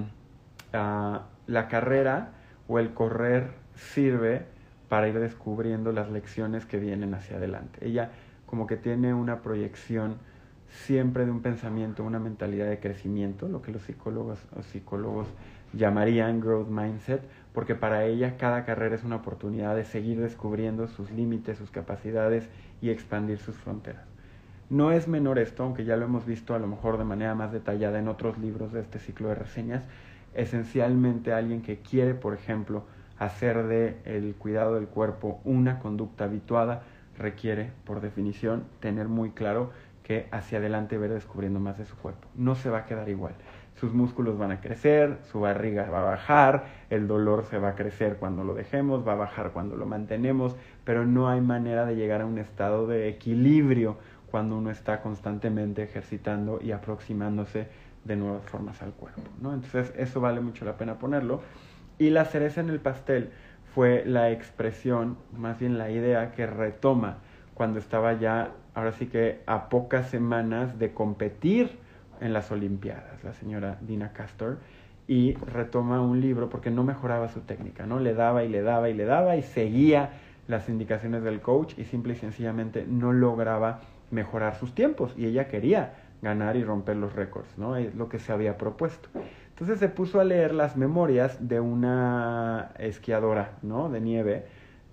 ah, 0.72 1.22
la 1.48 1.66
carrera 1.66 2.34
o 2.68 2.78
el 2.78 2.94
correr 2.94 3.61
sirve 3.74 4.42
para 4.88 5.08
ir 5.08 5.18
descubriendo 5.18 5.92
las 5.92 6.10
lecciones 6.10 6.66
que 6.66 6.78
vienen 6.78 7.14
hacia 7.14 7.36
adelante. 7.36 7.86
Ella 7.86 8.10
como 8.46 8.66
que 8.66 8.76
tiene 8.76 9.14
una 9.14 9.40
proyección 9.40 10.16
siempre 10.68 11.24
de 11.24 11.30
un 11.30 11.40
pensamiento, 11.40 12.04
una 12.04 12.18
mentalidad 12.18 12.68
de 12.68 12.78
crecimiento, 12.78 13.48
lo 13.48 13.62
que 13.62 13.72
los 13.72 13.82
psicólogos 13.82 14.38
o 14.56 14.62
psicólogos 14.62 15.28
llamarían 15.72 16.40
growth 16.40 16.68
mindset, 16.68 17.22
porque 17.54 17.74
para 17.74 18.04
ella 18.04 18.36
cada 18.36 18.64
carrera 18.64 18.94
es 18.94 19.04
una 19.04 19.16
oportunidad 19.16 19.76
de 19.76 19.84
seguir 19.84 20.20
descubriendo 20.20 20.86
sus 20.86 21.10
límites, 21.10 21.58
sus 21.58 21.70
capacidades 21.70 22.48
y 22.80 22.90
expandir 22.90 23.38
sus 23.38 23.56
fronteras. 23.56 24.04
No 24.70 24.92
es 24.92 25.08
menor 25.08 25.38
esto, 25.38 25.62
aunque 25.62 25.84
ya 25.84 25.96
lo 25.96 26.06
hemos 26.06 26.24
visto 26.24 26.54
a 26.54 26.58
lo 26.58 26.66
mejor 26.66 26.96
de 26.96 27.04
manera 27.04 27.34
más 27.34 27.52
detallada 27.52 27.98
en 27.98 28.08
otros 28.08 28.38
libros 28.38 28.72
de 28.72 28.80
este 28.80 28.98
ciclo 28.98 29.28
de 29.28 29.34
reseñas, 29.34 29.84
esencialmente 30.34 31.32
alguien 31.32 31.60
que 31.60 31.78
quiere, 31.78 32.14
por 32.14 32.32
ejemplo, 32.34 32.84
hacer 33.24 33.64
de 33.64 33.96
el 34.04 34.34
cuidado 34.34 34.74
del 34.74 34.86
cuerpo 34.86 35.40
una 35.44 35.78
conducta 35.78 36.24
habituada, 36.24 36.82
requiere, 37.18 37.70
por 37.84 38.00
definición, 38.00 38.64
tener 38.80 39.08
muy 39.08 39.30
claro 39.30 39.70
que 40.02 40.26
hacia 40.30 40.58
adelante 40.58 40.98
ver 40.98 41.12
descubriendo 41.12 41.60
más 41.60 41.78
de 41.78 41.84
su 41.84 41.96
cuerpo. 41.96 42.26
No 42.34 42.54
se 42.54 42.70
va 42.70 42.78
a 42.78 42.84
quedar 42.86 43.08
igual. 43.08 43.34
Sus 43.74 43.94
músculos 43.94 44.38
van 44.38 44.52
a 44.52 44.60
crecer, 44.60 45.18
su 45.30 45.40
barriga 45.40 45.88
va 45.90 46.00
a 46.00 46.04
bajar, 46.04 46.66
el 46.90 47.08
dolor 47.08 47.44
se 47.44 47.58
va 47.58 47.70
a 47.70 47.74
crecer 47.74 48.16
cuando 48.16 48.44
lo 48.44 48.54
dejemos, 48.54 49.06
va 49.06 49.12
a 49.12 49.16
bajar 49.16 49.52
cuando 49.52 49.76
lo 49.76 49.86
mantenemos, 49.86 50.56
pero 50.84 51.06
no 51.06 51.28
hay 51.28 51.40
manera 51.40 51.86
de 51.86 51.96
llegar 51.96 52.20
a 52.20 52.26
un 52.26 52.38
estado 52.38 52.86
de 52.86 53.08
equilibrio 53.08 53.96
cuando 54.30 54.56
uno 54.56 54.70
está 54.70 55.00
constantemente 55.02 55.82
ejercitando 55.82 56.58
y 56.62 56.72
aproximándose 56.72 57.68
de 58.04 58.16
nuevas 58.16 58.44
formas 58.44 58.82
al 58.82 58.92
cuerpo. 58.92 59.22
¿no? 59.40 59.52
Entonces 59.52 59.92
eso 59.96 60.20
vale 60.20 60.40
mucho 60.40 60.64
la 60.64 60.76
pena 60.76 60.98
ponerlo. 60.98 61.42
Y 61.98 62.10
la 62.10 62.24
cereza 62.24 62.60
en 62.60 62.70
el 62.70 62.80
pastel 62.80 63.30
fue 63.74 64.04
la 64.04 64.30
expresión, 64.30 65.16
más 65.36 65.58
bien 65.58 65.78
la 65.78 65.90
idea 65.90 66.32
que 66.32 66.46
retoma 66.46 67.18
cuando 67.54 67.78
estaba 67.78 68.14
ya, 68.14 68.52
ahora 68.74 68.92
sí 68.92 69.06
que 69.06 69.40
a 69.46 69.68
pocas 69.68 70.08
semanas 70.08 70.78
de 70.78 70.92
competir 70.92 71.78
en 72.20 72.32
las 72.32 72.50
Olimpiadas, 72.50 73.22
la 73.24 73.32
señora 73.32 73.78
Dina 73.80 74.12
Castor, 74.12 74.58
y 75.08 75.34
retoma 75.34 76.00
un 76.00 76.20
libro 76.20 76.48
porque 76.48 76.70
no 76.70 76.84
mejoraba 76.84 77.28
su 77.28 77.40
técnica, 77.40 77.86
¿no? 77.86 77.98
Le 77.98 78.14
daba 78.14 78.44
y 78.44 78.48
le 78.48 78.62
daba 78.62 78.88
y 78.88 78.94
le 78.94 79.04
daba 79.04 79.36
y 79.36 79.42
seguía 79.42 80.10
las 80.48 80.68
indicaciones 80.68 81.22
del 81.22 81.40
coach 81.40 81.74
y 81.78 81.84
simple 81.84 82.14
y 82.14 82.16
sencillamente 82.16 82.86
no 82.88 83.12
lograba 83.12 83.80
mejorar 84.10 84.54
sus 84.54 84.74
tiempos 84.74 85.14
y 85.16 85.26
ella 85.26 85.48
quería 85.48 85.94
ganar 86.20 86.56
y 86.56 86.62
romper 86.62 86.96
los 86.96 87.14
récords, 87.14 87.58
¿no? 87.58 87.76
Es 87.76 87.94
lo 87.94 88.08
que 88.08 88.18
se 88.18 88.32
había 88.32 88.56
propuesto. 88.56 89.08
Entonces 89.62 89.78
se 89.78 89.94
puso 89.94 90.18
a 90.18 90.24
leer 90.24 90.52
las 90.52 90.76
memorias 90.76 91.38
de 91.46 91.60
una 91.60 92.72
esquiadora, 92.80 93.58
¿no? 93.62 93.88
De 93.88 94.00
nieve, 94.00 94.44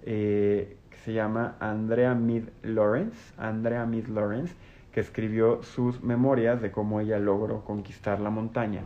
eh, 0.04 0.78
que 0.92 0.98
se 0.98 1.12
llama 1.12 1.56
Andrea 1.60 2.14
Mead 2.14 2.44
Lawrence, 2.62 3.18
Andrea 3.40 3.88
Mead 3.88 4.06
Lawrence, 4.10 4.54
que 4.92 5.00
escribió 5.00 5.64
sus 5.64 6.04
memorias 6.04 6.62
de 6.62 6.70
cómo 6.70 7.00
ella 7.02 7.18
logró 7.18 7.66
conquistar 7.66 8.20
la 8.20 8.30
montaña. 8.30 8.84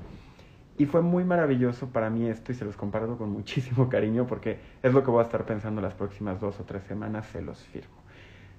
Y 0.78 0.86
fue 0.86 1.02
muy 1.02 1.26
maravilloso 1.26 1.90
para 1.90 2.10
mí 2.10 2.30
esto 2.30 2.54
y 2.54 2.56
se 2.56 2.64
los 2.64 2.78
comparto 2.78 3.18
con 3.18 3.32
muchísimo 3.32 3.90
cariño 3.90 4.26
porque 4.26 4.60
es 4.82 4.94
lo 4.94 5.04
que 5.04 5.12
voy 5.12 5.20
a 5.20 5.24
estar 5.24 5.46
pensando 5.46 5.82
las 5.82 5.96
próximas 5.96 6.40
dos 6.40 6.62
o 6.62 6.64
tres 6.64 6.84
semanas, 6.84 7.26
se 7.26 7.42
los 7.42 7.62
firmo. 7.62 7.98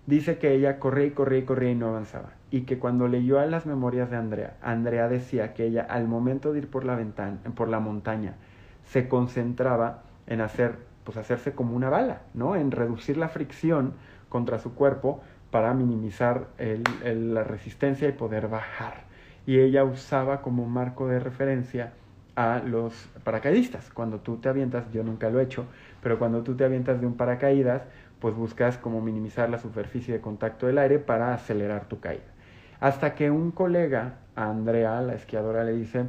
Dice 0.05 0.37
que 0.37 0.53
ella 0.53 0.79
corría 0.79 1.07
y 1.07 1.13
corría 1.13 1.39
y 1.39 1.45
corría 1.45 1.71
y 1.71 1.75
no 1.75 1.89
avanzaba. 1.89 2.35
Y 2.55 2.61
que 2.67 2.79
cuando 2.79 3.09
leyó 3.09 3.41
a 3.41 3.47
las 3.47 3.67
memorias 3.67 4.11
de 4.11 4.17
Andrea, 4.17 4.57
Andrea 4.63 5.09
decía 5.09 5.55
que 5.55 5.65
ella 5.65 5.85
al 5.91 6.07
momento 6.07 6.53
de 6.53 6.61
ir 6.61 6.71
por 6.71 6.85
la, 6.85 6.95
ventana, 6.95 7.41
por 7.57 7.67
la 7.69 7.81
montaña 7.81 8.37
se 8.85 9.09
concentraba 9.09 10.05
en 10.29 10.41
hacer, 10.41 10.79
pues 11.03 11.17
hacerse 11.17 11.57
como 11.57 11.75
una 11.75 11.91
bala, 11.91 12.21
¿no? 12.33 12.55
En 12.55 12.71
reducir 12.71 13.17
la 13.17 13.27
fricción 13.27 13.95
contra 14.29 14.61
su 14.61 14.77
cuerpo 14.77 15.21
para 15.51 15.75
minimizar 15.75 16.47
la 16.57 17.43
resistencia 17.43 18.09
y 18.09 18.13
poder 18.13 18.47
bajar. 18.47 19.03
Y 19.47 19.59
ella 19.59 19.83
usaba 19.83 20.41
como 20.41 20.65
marco 20.65 21.09
de 21.09 21.19
referencia 21.19 21.93
a 22.37 22.63
los 22.65 23.09
paracaidistas. 23.25 23.91
Cuando 23.91 24.21
tú 24.21 24.37
te 24.37 24.49
avientas, 24.49 24.85
yo 24.93 25.03
nunca 25.03 25.29
lo 25.29 25.41
he 25.41 25.43
hecho, 25.43 25.67
pero 26.01 26.21
cuando 26.21 26.45
tú 26.45 26.55
te 26.55 26.65
avientas 26.65 27.01
de 27.01 27.07
un 27.09 27.17
paracaídas, 27.17 27.83
pues 28.21 28.37
buscas 28.37 28.79
como 28.79 29.01
minimizar 29.01 29.51
la 29.51 29.59
superficie 29.59 30.15
de 30.15 30.21
contacto 30.21 30.69
del 30.69 30.79
aire 30.79 31.01
para 31.01 31.35
acelerar 31.35 31.89
tu 31.89 31.99
caída. 31.99 32.34
Hasta 32.81 33.15
que 33.15 33.31
un 33.31 33.51
colega, 33.51 34.19
Andrea, 34.37 35.01
la 35.01 35.15
esquiadora, 35.15 35.65
le 35.65 35.73
dice, 35.73 36.07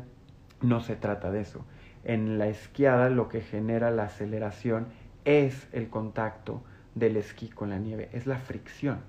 no 0.62 0.82
se 0.82 0.96
trata 0.96 1.32
de 1.32 1.42
eso. 1.42 1.66
En 2.04 2.38
la 2.38 2.48
esquiada 2.48 3.10
lo 3.10 3.30
que 3.30 3.42
genera 3.42 3.92
la 3.92 4.04
aceleración 4.04 4.88
es 5.26 5.68
el 5.72 5.90
contacto 5.90 6.64
del 6.94 7.18
esquí 7.18 7.50
con 7.50 7.70
la 7.70 7.80
nieve, 7.80 8.10
es 8.14 8.28
la 8.28 8.38
fricción 8.38 9.00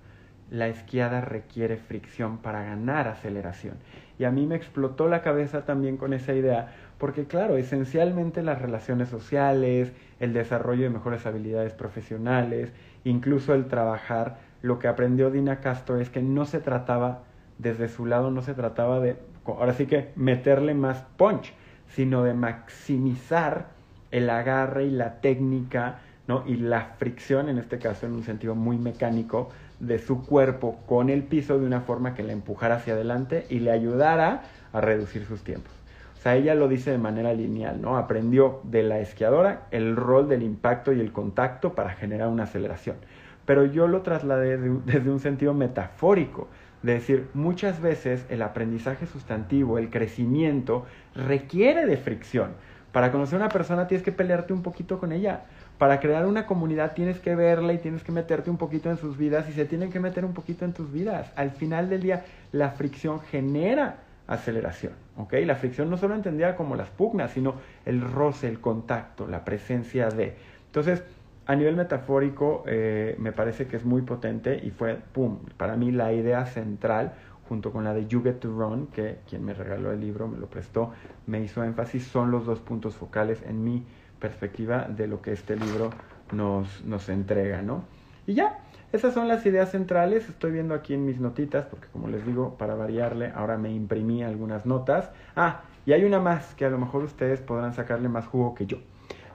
la 0.51 0.69
esquiada 0.69 1.21
requiere 1.21 1.77
fricción 1.77 2.39
para 2.39 2.63
ganar 2.63 3.09
aceleración. 3.09 3.75
Y 4.19 4.25
a 4.25 4.31
mí 4.31 4.47
me 4.47 4.57
explotó 4.57 5.09
la 5.09 5.23
cabeza 5.23 5.65
también 5.65 5.97
con 5.97 6.13
esa 6.13 6.33
idea, 6.35 6.73
porque 6.99 7.25
claro, 7.25 7.57
esencialmente 7.57 8.43
las 8.43 8.63
relaciones 8.63 9.09
sociales, 9.09 9.93
el 10.21 10.33
desarrollo 10.33 10.85
de 10.85 10.91
mejores 10.91 11.27
habilidades 11.27 11.73
profesionales, 11.73 12.73
incluso 13.05 13.55
el 13.55 13.67
trabajar, 13.67 14.39
lo 14.63 14.79
que 14.79 14.89
aprendió 14.89 15.31
Dina 15.31 15.61
Castro 15.61 16.01
es 16.01 16.11
que 16.11 16.23
no 16.23 16.45
se 16.45 16.61
trataba, 16.61 17.23
desde 17.59 17.89
su 17.89 18.07
lado 18.07 18.31
no 18.31 18.43
se 18.43 18.55
trataba 18.55 19.01
de, 19.01 19.17
ahora 19.47 19.75
sí 19.75 19.87
que 19.87 20.13
meterle 20.17 20.75
más 20.75 21.05
punch, 21.17 21.53
sino 21.89 22.25
de 22.25 22.35
maximizar 22.35 23.69
el 24.11 24.31
agarre 24.31 24.85
y 24.85 24.91
la 24.91 25.21
técnica, 25.21 25.99
¿no? 26.27 26.43
Y 26.47 26.57
la 26.57 26.95
fricción, 26.99 27.49
en 27.49 27.59
este 27.59 27.79
caso 27.79 28.07
en 28.07 28.13
un 28.13 28.25
sentido 28.25 28.55
muy 28.55 28.77
mecánico, 28.77 29.51
de 29.81 29.99
su 29.99 30.25
cuerpo 30.25 30.79
con 30.87 31.11
el 31.11 31.23
piso 31.23 31.59
de 31.59 31.67
una 31.67 31.81
forma 31.81 32.15
que 32.15 32.23
la 32.23 32.33
empujara 32.33 32.77
hacia 32.77 32.95
adelante 32.95 33.47
y 33.51 33.61
le 33.61 33.71
ayudara 33.71 34.43
a 34.73 34.81
reducir 34.81 35.25
sus 35.27 35.43
tiempos. 35.43 35.73
O 36.19 36.23
sea, 36.23 36.35
ella 36.35 36.55
lo 36.55 36.67
dice 36.67 36.91
de 36.91 36.99
manera 36.99 37.33
lineal, 37.35 37.81
¿no? 37.81 37.99
Aprendió 37.99 38.61
de 38.65 38.83
la 38.83 38.99
esquiadora 38.99 39.67
el 39.71 39.97
rol 39.97 40.29
del 40.29 40.43
impacto 40.43 40.93
y 40.93 41.01
el 41.01 41.13
contacto 41.13 41.75
para 41.75 41.91
generar 41.91 42.29
una 42.29 42.45
aceleración. 42.45 42.97
Pero 43.45 43.65
yo 43.65 43.87
lo 43.87 44.03
trasladé 44.03 44.59
desde 44.85 45.11
un 45.11 45.21
sentido 45.21 45.55
metafórico, 45.55 46.49
de 46.83 46.95
decir, 46.95 47.29
muchas 47.35 47.81
veces 47.81 48.27
el 48.29 48.43
aprendizaje 48.43 49.07
sustantivo, 49.07 49.79
el 49.79 49.91
crecimiento, 49.91 50.87
requiere 51.15 51.87
de 51.87 51.97
fricción. 51.97 52.53
Para 52.93 53.13
conocer 53.13 53.41
a 53.41 53.45
una 53.45 53.49
persona 53.51 53.87
tienes 53.87 54.05
que 54.05 54.13
pelearte 54.13 54.53
un 54.53 54.63
poquito 54.63 54.99
con 54.99 55.13
ella 55.13 55.45
para 55.79 56.01
crear 56.01 56.27
una 56.27 56.47
comunidad 56.47 56.95
tienes 56.95 57.21
que 57.21 57.35
verla 57.35 57.73
y 57.75 57.79
tienes 57.79 58.03
que 58.03 58.13
meterte 58.13 58.49
un 58.49 58.57
poquito 58.57 58.91
en 58.91 58.97
sus 58.97 59.19
vidas 59.19 59.49
y 59.49 59.53
se 59.53 59.67
tienen 59.67 59.91
que 59.91 60.01
meter 60.01 60.25
un 60.25 60.33
poquito 60.33 60.65
en 60.65 60.73
tus 60.73 60.91
vidas. 60.91 61.31
Al 61.37 61.51
final 61.51 61.91
del 61.91 62.03
día, 62.03 62.25
la 62.53 62.71
fricción 62.71 63.21
genera 63.21 63.99
aceleración, 64.27 64.95
¿ok? 65.19 65.35
La 65.45 65.55
fricción 65.55 65.91
no 65.91 65.99
solo 65.99 66.15
entendida 66.15 66.57
como 66.57 66.77
las 66.77 66.89
pugnas, 66.89 67.33
sino 67.33 67.57
el 67.85 68.01
roce, 68.01 68.49
el 68.49 68.61
contacto, 68.61 69.27
la 69.27 69.45
presencia 69.45 70.09
de. 70.09 70.35
Entonces, 70.67 71.03
a 71.47 71.55
nivel 71.55 71.77
metafórico, 71.77 72.65
eh, 72.67 73.17
me 73.19 73.33
parece 73.33 73.67
que 73.67 73.77
es 73.77 73.85
muy 73.85 74.03
potente 74.03 74.61
y 74.63 74.71
fue, 74.71 74.97
pum, 75.13 75.39
para 75.57 75.77
mí 75.77 75.93
la 75.93 76.13
idea 76.13 76.45
central, 76.47 77.15
junto 77.49 77.71
con 77.71 77.85
la 77.85 77.95
de 77.95 78.07
You 78.07 78.23
Get 78.23 78.41
to 78.41 78.49
Run, 78.49 78.89
que 78.89 79.21
quien 79.29 79.45
me 79.45 79.55
regaló 79.55 79.93
el 79.93 80.01
libro, 80.01 80.27
me 80.27 80.39
lo 80.39 80.49
prestó, 80.49 80.93
me 81.27 81.41
hizo 81.41 81.63
énfasis, 81.63 82.05
son 82.05 82.33
los 82.33 82.47
dos 82.47 82.59
puntos 82.59 82.97
focales 82.97 83.41
en 83.47 83.63
mi 83.63 83.85
perspectiva 84.19 84.87
de 84.89 85.07
lo 85.07 85.23
que 85.23 85.33
este 85.33 85.57
libro 85.57 85.91
nos, 86.33 86.85
nos 86.85 87.09
entrega, 87.09 87.63
¿no? 87.63 87.85
Y 88.27 88.35
ya, 88.35 88.59
esas 88.93 89.15
son 89.15 89.29
las 89.29 89.45
ideas 89.47 89.71
centrales. 89.71 90.29
Estoy 90.29 90.51
viendo 90.51 90.75
aquí 90.75 90.95
en 90.95 91.05
mis 91.07 91.21
notitas, 91.21 91.67
porque 91.67 91.87
como 91.89 92.09
les 92.09 92.25
digo, 92.27 92.57
para 92.57 92.75
variarle, 92.75 93.31
ahora 93.35 93.57
me 93.57 93.71
imprimí 93.73 94.25
algunas 94.25 94.67
notas. 94.67 95.11
Ah, 95.37 95.63
y 95.85 95.93
hay 95.93 96.05
una 96.05 96.19
más 96.19 96.55
que 96.55 96.65
a 96.65 96.71
lo 96.71 96.79
mejor 96.79 97.05
ustedes 97.05 97.41
podrán 97.41 97.73
sacarle 97.75 98.09
más 98.09 98.27
jugo 98.27 98.55
que 98.55 98.67
yo. 98.67 98.79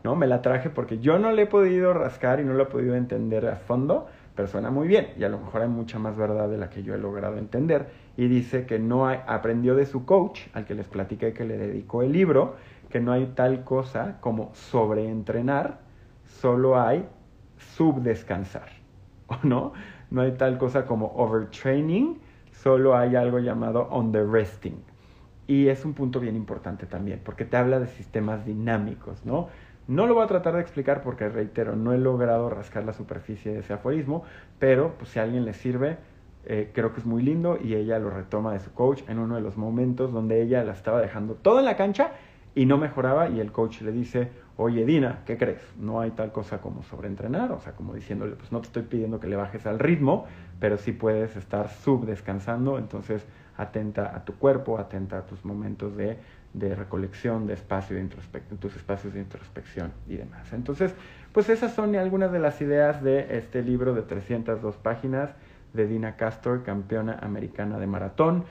¿No? 0.04 0.16
Me 0.16 0.28
la 0.28 0.42
traje 0.42 0.70
porque 0.70 1.00
yo 1.00 1.20
no 1.20 1.32
le 1.32 1.44
he 1.44 1.46
podido 1.46 1.94
rascar 1.94 2.40
y 2.40 2.44
no 2.44 2.54
lo 2.54 2.64
he 2.64 2.66
podido 2.68 2.96
entender 2.96 3.48
a 3.48 3.58
fondo, 3.58 4.08
pero 4.36 4.48
suena 4.48 4.72
muy 4.72 4.88
bien 4.88 5.10
y 5.18 5.24
a 5.24 5.30
lo 5.30 5.40
mejor 5.40 5.62
hay 5.62 5.68
mucha 5.68 6.00
más 6.00 6.18
verdad 6.18 6.50
de 6.50 6.58
la 6.58 6.70
que 6.70 6.84
yo 6.84 6.96
he 6.96 6.98
logrado 6.98 7.38
entender. 7.38 7.90
Y 8.18 8.28
dice 8.28 8.66
que 8.66 8.80
no 8.80 9.08
aprendió 9.08 9.76
de 9.76 9.86
su 9.86 10.06
coach, 10.06 10.42
al 10.54 10.66
que 10.66 10.76
les 10.76 10.88
platiqué 10.88 11.34
que 11.34 11.46
le 11.46 11.58
dedicó 11.58 12.02
el 12.02 12.12
libro, 12.12 12.56
que 12.90 13.00
no 13.00 13.12
hay 13.12 13.28
tal 13.36 13.64
cosa 13.64 14.18
como 14.20 14.54
sobreentrenar, 14.54 15.80
solo 16.26 16.80
hay 16.80 17.08
subdescansar, 17.58 18.70
¿o 19.28 19.38
no? 19.44 19.74
No 20.10 20.22
hay 20.22 20.34
tal 20.34 20.58
cosa 20.58 20.86
como 20.86 21.08
overtraining, 21.16 22.20
solo 22.52 22.98
hay 22.98 23.16
algo 23.16 23.40
llamado 23.40 23.88
underresting. 23.90 24.84
Y 25.48 25.68
es 25.68 25.84
un 25.86 25.94
punto 25.94 26.20
bien 26.20 26.36
importante 26.36 26.86
también, 26.86 27.22
porque 27.24 27.46
te 27.46 27.58
habla 27.58 27.80
de 27.80 27.88
sistemas 27.88 28.46
dinámicos, 28.46 29.26
¿no? 29.26 29.50
No 29.88 30.08
lo 30.08 30.14
voy 30.14 30.24
a 30.24 30.28
tratar 30.28 30.56
de 30.56 30.62
explicar 30.62 31.02
porque, 31.02 31.28
reitero, 31.28 31.76
no 31.76 31.94
he 31.94 31.98
logrado 31.98 32.50
rascar 32.50 32.84
la 32.84 32.94
superficie 32.94 33.52
de 33.52 33.60
ese 33.60 33.74
aforismo, 33.74 34.24
pero 34.60 34.96
pues, 34.98 35.10
si 35.10 35.20
a 35.20 35.24
alguien 35.24 35.44
le 35.44 35.54
sirve, 35.54 35.98
eh, 36.46 36.72
creo 36.74 36.94
que 36.94 37.00
es 37.00 37.06
muy 37.06 37.22
lindo 37.22 37.58
y 37.62 37.76
ella 37.76 38.00
lo 38.00 38.10
retoma 38.10 38.54
de 38.54 38.60
su 38.60 38.74
coach 38.74 39.04
en 39.08 39.20
uno 39.20 39.36
de 39.36 39.42
los 39.42 39.58
momentos 39.58 40.12
donde 40.12 40.42
ella 40.42 40.64
la 40.64 40.74
estaba 40.74 41.00
dejando 41.00 41.36
todo 41.36 41.60
en 41.60 41.66
la 41.66 41.78
cancha 41.78 42.14
y 42.56 42.66
no 42.66 42.78
mejoraba 42.78 43.30
y 43.30 43.40
el 43.40 43.52
coach 43.52 43.82
le 43.82 43.92
dice, 43.92 44.32
oye 44.58 44.86
Dina, 44.86 45.20
¿qué 45.26 45.38
crees? 45.38 45.62
No 45.78 46.02
hay 46.02 46.12
tal 46.12 46.32
cosa 46.32 46.60
como 46.60 46.84
sobreentrenar, 46.84 47.52
o 47.52 47.60
sea, 47.60 47.74
como 47.74 47.94
diciéndole, 47.94 48.36
pues 48.36 48.52
no 48.52 48.60
te 48.60 48.68
estoy 48.68 48.84
pidiendo 48.84 49.20
que 49.20 49.28
le 49.28 49.36
bajes 49.36 49.66
al 49.66 49.80
ritmo, 49.80 50.26
pero 50.60 50.78
sí 50.78 50.92
puedes 50.92 51.36
estar 51.36 51.70
subdescansando, 51.70 52.78
entonces 52.78 53.26
atenta 53.56 54.16
a 54.16 54.26
tu 54.26 54.36
cuerpo, 54.36 54.80
atenta 54.80 55.20
a 55.20 55.26
tus 55.26 55.46
momentos 55.46 55.96
de, 55.96 56.18
de 56.54 56.76
recolección, 56.76 57.48
de 57.48 57.54
espacio, 57.54 57.96
de 57.96 58.08
tus 58.60 58.76
espacios 58.76 59.14
de 59.14 59.22
introspección 59.22 59.92
y 60.08 60.18
demás. 60.18 60.52
Entonces, 60.54 60.94
pues 61.34 61.50
esas 61.50 61.74
son 61.74 61.96
algunas 61.96 62.32
de 62.32 62.40
las 62.40 62.62
ideas 62.62 63.02
de 63.02 63.38
este 63.38 63.62
libro 63.62 63.94
de 63.94 64.02
302 64.02 64.76
páginas 64.78 65.32
de 65.74 65.88
Dina 65.88 66.18
Castor, 66.18 66.64
campeona 66.64 67.20
americana 67.22 67.80
de 67.80 67.88
maratón 67.88 68.44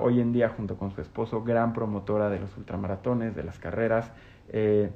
hoy 0.00 0.20
en 0.20 0.32
día 0.32 0.48
junto 0.48 0.76
con 0.76 0.92
su 0.92 1.00
esposo, 1.00 1.42
gran 1.42 1.72
promotora 1.72 2.30
de 2.30 2.38
los 2.38 2.56
ultramaratones, 2.56 3.34
de 3.34 3.42
las 3.42 3.58
carreras, 3.58 4.10
eh, 4.48 4.90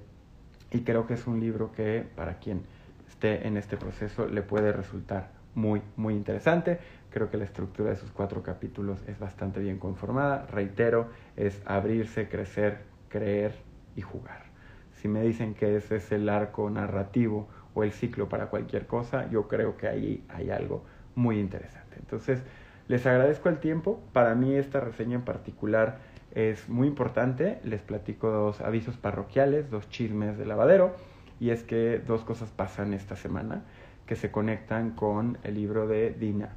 y 0.70 0.80
creo 0.80 1.06
que 1.06 1.14
es 1.14 1.26
un 1.26 1.40
libro 1.40 1.72
que 1.72 2.06
para 2.14 2.38
quien 2.38 2.62
esté 3.08 3.46
en 3.46 3.56
este 3.56 3.76
proceso 3.76 4.26
le 4.26 4.42
puede 4.42 4.72
resultar 4.72 5.30
muy, 5.54 5.82
muy 5.96 6.14
interesante. 6.14 6.78
Creo 7.10 7.30
que 7.30 7.36
la 7.36 7.44
estructura 7.44 7.90
de 7.90 7.96
sus 7.96 8.10
cuatro 8.10 8.42
capítulos 8.42 9.00
es 9.06 9.18
bastante 9.18 9.60
bien 9.60 9.78
conformada. 9.78 10.46
Reitero, 10.50 11.08
es 11.36 11.60
abrirse, 11.66 12.28
crecer, 12.28 12.78
creer 13.08 13.54
y 13.94 14.02
jugar. 14.02 14.44
Si 14.92 15.08
me 15.08 15.22
dicen 15.22 15.54
que 15.54 15.76
ese 15.76 15.96
es 15.96 16.10
el 16.12 16.28
arco 16.28 16.68
narrativo 16.70 17.48
o 17.74 17.84
el 17.84 17.92
ciclo 17.92 18.28
para 18.28 18.46
cualquier 18.46 18.86
cosa, 18.86 19.28
yo 19.30 19.46
creo 19.48 19.76
que 19.76 19.88
ahí 19.88 20.24
hay 20.28 20.50
algo 20.50 20.84
muy 21.14 21.38
interesante. 21.38 21.96
Entonces, 21.98 22.42
les 22.88 23.04
agradezco 23.06 23.48
el 23.48 23.58
tiempo. 23.58 24.00
Para 24.12 24.34
mí 24.34 24.54
esta 24.54 24.80
reseña 24.80 25.16
en 25.16 25.22
particular 25.22 25.98
es 26.34 26.68
muy 26.68 26.88
importante. 26.88 27.58
Les 27.64 27.82
platico 27.82 28.30
dos 28.30 28.60
avisos 28.60 28.96
parroquiales, 28.96 29.70
dos 29.70 29.88
chismes 29.90 30.38
de 30.38 30.46
lavadero. 30.46 30.94
Y 31.40 31.50
es 31.50 31.62
que 31.62 31.98
dos 31.98 32.22
cosas 32.24 32.50
pasan 32.50 32.94
esta 32.94 33.16
semana 33.16 33.64
que 34.06 34.16
se 34.16 34.30
conectan 34.30 34.92
con 34.92 35.36
el 35.42 35.54
libro 35.54 35.86
de 35.86 36.10
Dina. 36.10 36.56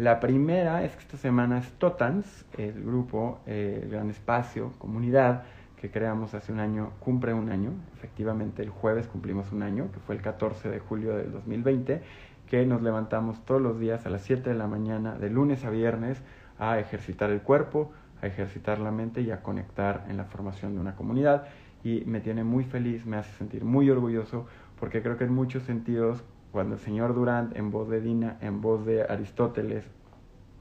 La 0.00 0.18
primera 0.18 0.82
es 0.82 0.92
que 0.92 1.00
esta 1.00 1.18
semana 1.18 1.58
es 1.58 1.70
Totans, 1.72 2.46
el 2.56 2.82
grupo, 2.82 3.40
el 3.44 3.90
gran 3.90 4.08
espacio, 4.08 4.72
comunidad 4.78 5.42
que 5.78 5.90
creamos 5.90 6.32
hace 6.32 6.52
un 6.52 6.58
año, 6.58 6.92
cumple 7.00 7.34
un 7.34 7.50
año. 7.50 7.72
Efectivamente, 7.98 8.62
el 8.62 8.70
jueves 8.70 9.08
cumplimos 9.08 9.52
un 9.52 9.62
año, 9.62 9.92
que 9.92 10.00
fue 10.00 10.14
el 10.14 10.22
14 10.22 10.70
de 10.70 10.78
julio 10.78 11.14
del 11.14 11.30
2020 11.32 12.00
que 12.48 12.64
nos 12.64 12.80
levantamos 12.80 13.44
todos 13.44 13.60
los 13.60 13.78
días 13.78 14.06
a 14.06 14.08
las 14.08 14.22
7 14.22 14.48
de 14.48 14.56
la 14.56 14.66
mañana, 14.66 15.16
de 15.16 15.28
lunes 15.28 15.66
a 15.66 15.70
viernes, 15.70 16.22
a 16.58 16.78
ejercitar 16.78 17.28
el 17.28 17.42
cuerpo, 17.42 17.92
a 18.22 18.26
ejercitar 18.26 18.78
la 18.78 18.90
mente 18.90 19.20
y 19.20 19.30
a 19.30 19.42
conectar 19.42 20.06
en 20.08 20.16
la 20.16 20.24
formación 20.24 20.72
de 20.72 20.80
una 20.80 20.96
comunidad. 20.96 21.44
Y 21.84 22.04
me 22.06 22.20
tiene 22.20 22.42
muy 22.42 22.64
feliz, 22.64 23.04
me 23.04 23.18
hace 23.18 23.36
sentir 23.36 23.66
muy 23.66 23.90
orgulloso, 23.90 24.46
porque 24.78 25.02
creo 25.02 25.18
que 25.18 25.24
en 25.24 25.34
muchos 25.34 25.64
sentidos, 25.64 26.24
cuando 26.52 26.74
el 26.74 26.80
señor 26.80 27.14
Durant, 27.14 27.56
en 27.56 27.70
voz 27.70 27.88
de 27.88 28.00
Dina, 28.00 28.38
en 28.40 28.60
voz 28.60 28.84
de 28.84 29.02
Aristóteles, 29.02 29.84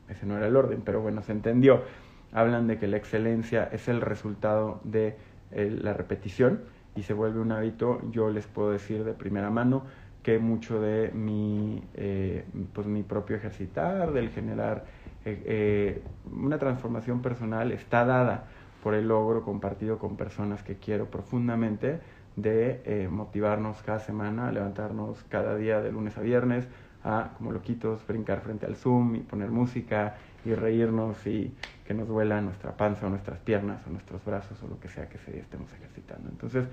ese 0.08 0.26
no 0.26 0.38
era 0.38 0.48
el 0.48 0.56
orden, 0.56 0.82
pero 0.84 1.02
bueno, 1.02 1.22
se 1.22 1.32
entendió, 1.32 1.84
hablan 2.32 2.68
de 2.68 2.78
que 2.78 2.88
la 2.88 2.98
excelencia 2.98 3.70
es 3.72 3.88
el 3.88 4.02
resultado 4.02 4.82
de 4.84 5.18
eh, 5.52 5.78
la 5.82 5.94
repetición 5.94 6.62
y 6.96 7.04
se 7.04 7.14
vuelve 7.14 7.40
un 7.40 7.52
hábito, 7.52 8.02
yo 8.12 8.30
les 8.30 8.48
puedo 8.48 8.72
decir 8.72 9.04
de 9.04 9.14
primera 9.14 9.50
mano, 9.50 9.84
que 10.24 10.38
mucho 10.38 10.82
de 10.82 11.12
mi, 11.12 11.82
eh, 11.94 12.46
pues 12.74 12.88
mi 12.88 13.04
propio 13.04 13.38
ejercitar, 13.38 14.12
del 14.12 14.30
generar 14.30 14.86
eh, 15.26 16.02
una 16.32 16.58
transformación 16.58 17.22
personal 17.22 17.72
está 17.72 18.06
dada 18.06 18.46
por 18.84 18.94
el 18.94 19.08
logro 19.08 19.44
compartido 19.44 19.98
con 19.98 20.18
personas 20.18 20.64
que 20.64 20.76
quiero 20.76 21.06
profundamente 21.06 22.00
de 22.42 23.08
motivarnos 23.12 23.82
cada 23.84 24.00
semana, 24.00 24.52
levantarnos 24.52 25.24
cada 25.30 25.56
día 25.56 25.82
de 25.82 25.92
lunes 25.92 26.18
a 26.18 26.22
viernes, 26.22 26.68
a 27.04 27.32
como 27.38 27.52
loquitos 27.52 28.06
brincar 28.06 28.42
frente 28.42 28.66
al 28.66 28.76
Zoom 28.76 29.16
y 29.16 29.20
poner 29.20 29.50
música 29.50 30.16
y 30.46 30.54
reírnos 30.54 31.26
y 31.28 31.54
que 31.86 31.94
nos 31.94 32.08
duela 32.08 32.42
nuestra 32.42 32.76
panza 32.76 33.08
o 33.08 33.10
nuestras 33.10 33.40
piernas 33.40 33.86
o 33.88 33.90
nuestros 33.90 34.24
brazos 34.24 34.62
o 34.64 34.68
lo 34.68 34.80
que 34.80 34.90
sea 34.90 35.08
que 35.10 35.18
se 35.18 35.40
estemos 35.40 35.72
ejercitando. 35.74 36.30
Entonces, 36.30 36.66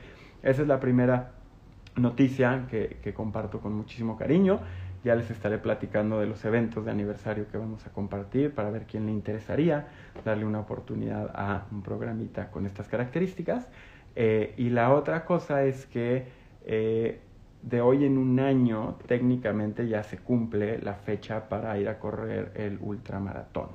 esa 0.42 0.62
es 0.62 0.68
la 0.68 0.81
primera 0.81 1.33
noticia 1.96 2.66
que, 2.70 2.98
que, 3.02 3.14
comparto 3.14 3.61
con 3.61 3.72
muchísimo 3.72 4.16
cariño. 4.16 4.61
Ya 5.05 5.14
les 5.14 5.31
estaré 5.31 5.59
platicando 5.59 6.18
de 6.20 6.26
los 6.26 6.44
eventos 6.44 6.85
de 6.85 6.90
aniversario 6.90 7.48
que 7.48 7.57
vamos 7.57 7.87
a 7.87 7.90
compartir 7.92 8.52
para 8.52 8.70
ver 8.70 8.87
quién 8.87 9.07
le 9.07 9.12
interesaría 9.12 9.87
darle 10.24 10.44
una 10.44 10.61
oportunidad 10.61 11.31
a 11.35 11.66
un 11.70 11.83
programita 11.83 12.50
con 12.50 12.66
estas 12.66 12.88
características. 12.88 13.68
Eh, 14.16 14.55
y 14.57 14.70
la 14.70 14.92
otra 14.92 15.24
cosa 15.24 15.64
es 15.64 15.87
que 15.87 16.26
eh, 16.64 17.20
de 17.62 17.81
hoy 17.81 18.05
en 18.05 18.18
un 18.18 18.40
año 18.40 18.96
técnicamente 19.07 19.87
ya 19.87 20.02
se 20.02 20.18
cumple 20.18 20.79
la 20.79 20.94
fecha 20.94 21.48
para 21.48 21.79
ir 21.79 21.88
a 21.88 21.98
correr 21.98 22.52
el 22.57 22.79
ultramaratón 22.81 23.68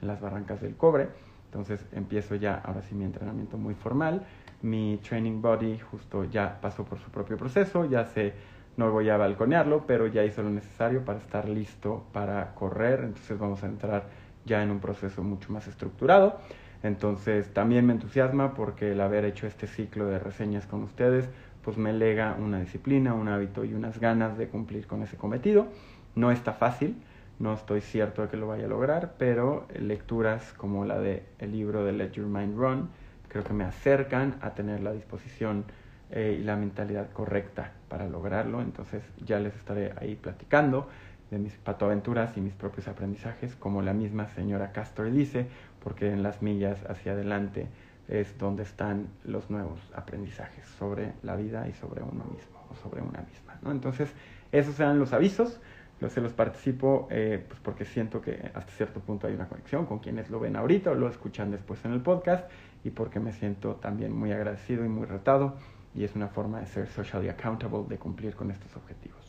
en 0.00 0.08
las 0.08 0.20
Barrancas 0.20 0.60
del 0.60 0.76
Cobre. 0.76 1.08
Entonces 1.44 1.86
empiezo 1.92 2.34
ya 2.34 2.54
ahora 2.54 2.82
sí 2.82 2.94
mi 2.94 3.04
entrenamiento 3.04 3.58
muy 3.58 3.74
formal 3.74 4.22
mi 4.62 4.98
training 4.98 5.42
body 5.42 5.78
justo 5.78 6.24
ya 6.24 6.58
pasó 6.60 6.84
por 6.84 6.98
su 6.98 7.10
propio 7.10 7.36
proceso, 7.36 7.84
ya 7.84 8.04
sé, 8.06 8.32
no 8.76 8.90
voy 8.90 9.10
a 9.10 9.16
balconearlo, 9.16 9.86
pero 9.86 10.06
ya 10.06 10.24
hizo 10.24 10.42
lo 10.42 10.50
necesario 10.50 11.04
para 11.04 11.18
estar 11.18 11.48
listo 11.48 12.04
para 12.12 12.54
correr, 12.54 13.00
entonces 13.00 13.38
vamos 13.38 13.62
a 13.64 13.66
entrar 13.66 14.04
ya 14.44 14.62
en 14.62 14.70
un 14.70 14.80
proceso 14.80 15.22
mucho 15.22 15.52
más 15.52 15.66
estructurado. 15.68 16.38
Entonces 16.82 17.52
también 17.52 17.86
me 17.86 17.92
entusiasma 17.92 18.54
porque 18.54 18.92
el 18.92 19.00
haber 19.00 19.24
hecho 19.24 19.46
este 19.46 19.66
ciclo 19.66 20.06
de 20.06 20.18
reseñas 20.18 20.66
con 20.66 20.82
ustedes 20.82 21.28
pues 21.62 21.76
me 21.76 21.92
lega 21.92 22.36
una 22.38 22.60
disciplina, 22.60 23.14
un 23.14 23.28
hábito 23.28 23.64
y 23.64 23.74
unas 23.74 24.00
ganas 24.00 24.36
de 24.36 24.48
cumplir 24.48 24.86
con 24.86 25.02
ese 25.02 25.16
cometido. 25.16 25.68
No 26.14 26.30
está 26.30 26.52
fácil, 26.52 26.96
no 27.38 27.54
estoy 27.54 27.80
cierto 27.80 28.22
de 28.22 28.28
que 28.28 28.36
lo 28.36 28.48
vaya 28.48 28.66
a 28.66 28.68
lograr, 28.68 29.14
pero 29.16 29.66
lecturas 29.78 30.52
como 30.54 30.84
la 30.84 30.98
de 30.98 31.24
el 31.38 31.52
libro 31.52 31.84
de 31.84 31.92
Let 31.92 32.12
Your 32.12 32.26
Mind 32.26 32.56
Run, 32.56 32.88
creo 33.28 33.44
que 33.44 33.52
me 33.52 33.64
acercan 33.64 34.36
a 34.40 34.50
tener 34.54 34.80
la 34.80 34.92
disposición 34.92 35.64
eh, 36.10 36.38
y 36.40 36.44
la 36.44 36.56
mentalidad 36.56 37.10
correcta 37.12 37.72
para 37.88 38.08
lograrlo. 38.08 38.60
Entonces 38.60 39.02
ya 39.24 39.38
les 39.38 39.54
estaré 39.54 39.92
ahí 39.98 40.16
platicando 40.16 40.88
de 41.32 41.38
mis 41.38 41.54
patoaventuras 41.54 42.36
y 42.36 42.42
mis 42.42 42.52
propios 42.52 42.88
aprendizajes, 42.88 43.56
como 43.56 43.80
la 43.80 43.94
misma 43.94 44.28
señora 44.28 44.70
Castor 44.70 45.10
dice, 45.10 45.46
porque 45.82 46.12
en 46.12 46.22
las 46.22 46.42
millas 46.42 46.84
hacia 46.90 47.12
adelante 47.12 47.68
es 48.06 48.36
donde 48.36 48.64
están 48.64 49.08
los 49.24 49.48
nuevos 49.48 49.80
aprendizajes 49.94 50.66
sobre 50.78 51.14
la 51.22 51.34
vida 51.34 51.66
y 51.68 51.72
sobre 51.72 52.02
uno 52.02 52.24
mismo 52.24 52.60
o 52.70 52.74
sobre 52.74 53.00
una 53.00 53.22
misma. 53.22 53.58
¿no? 53.62 53.70
Entonces, 53.70 54.12
esos 54.52 54.74
serán 54.74 54.98
los 54.98 55.14
avisos. 55.14 55.58
Yo 56.02 56.10
se 56.10 56.20
los 56.20 56.34
participo 56.34 57.08
eh, 57.10 57.42
pues 57.48 57.60
porque 57.60 57.86
siento 57.86 58.20
que 58.20 58.50
hasta 58.54 58.70
cierto 58.72 59.00
punto 59.00 59.26
hay 59.26 59.34
una 59.34 59.48
conexión 59.48 59.86
con 59.86 60.00
quienes 60.00 60.28
lo 60.28 60.38
ven 60.38 60.56
ahorita 60.56 60.90
o 60.90 60.94
lo 60.94 61.08
escuchan 61.08 61.50
después 61.50 61.82
en 61.86 61.92
el 61.92 62.02
podcast 62.02 62.50
y 62.84 62.90
porque 62.90 63.20
me 63.20 63.32
siento 63.32 63.76
también 63.76 64.12
muy 64.12 64.32
agradecido 64.32 64.84
y 64.84 64.88
muy 64.88 65.06
retado 65.06 65.56
y 65.94 66.04
es 66.04 66.14
una 66.14 66.28
forma 66.28 66.60
de 66.60 66.66
ser 66.66 66.88
socially 66.88 67.30
accountable, 67.30 67.84
de 67.88 67.96
cumplir 67.96 68.34
con 68.34 68.50
estos 68.50 68.76
objetivos. 68.76 69.21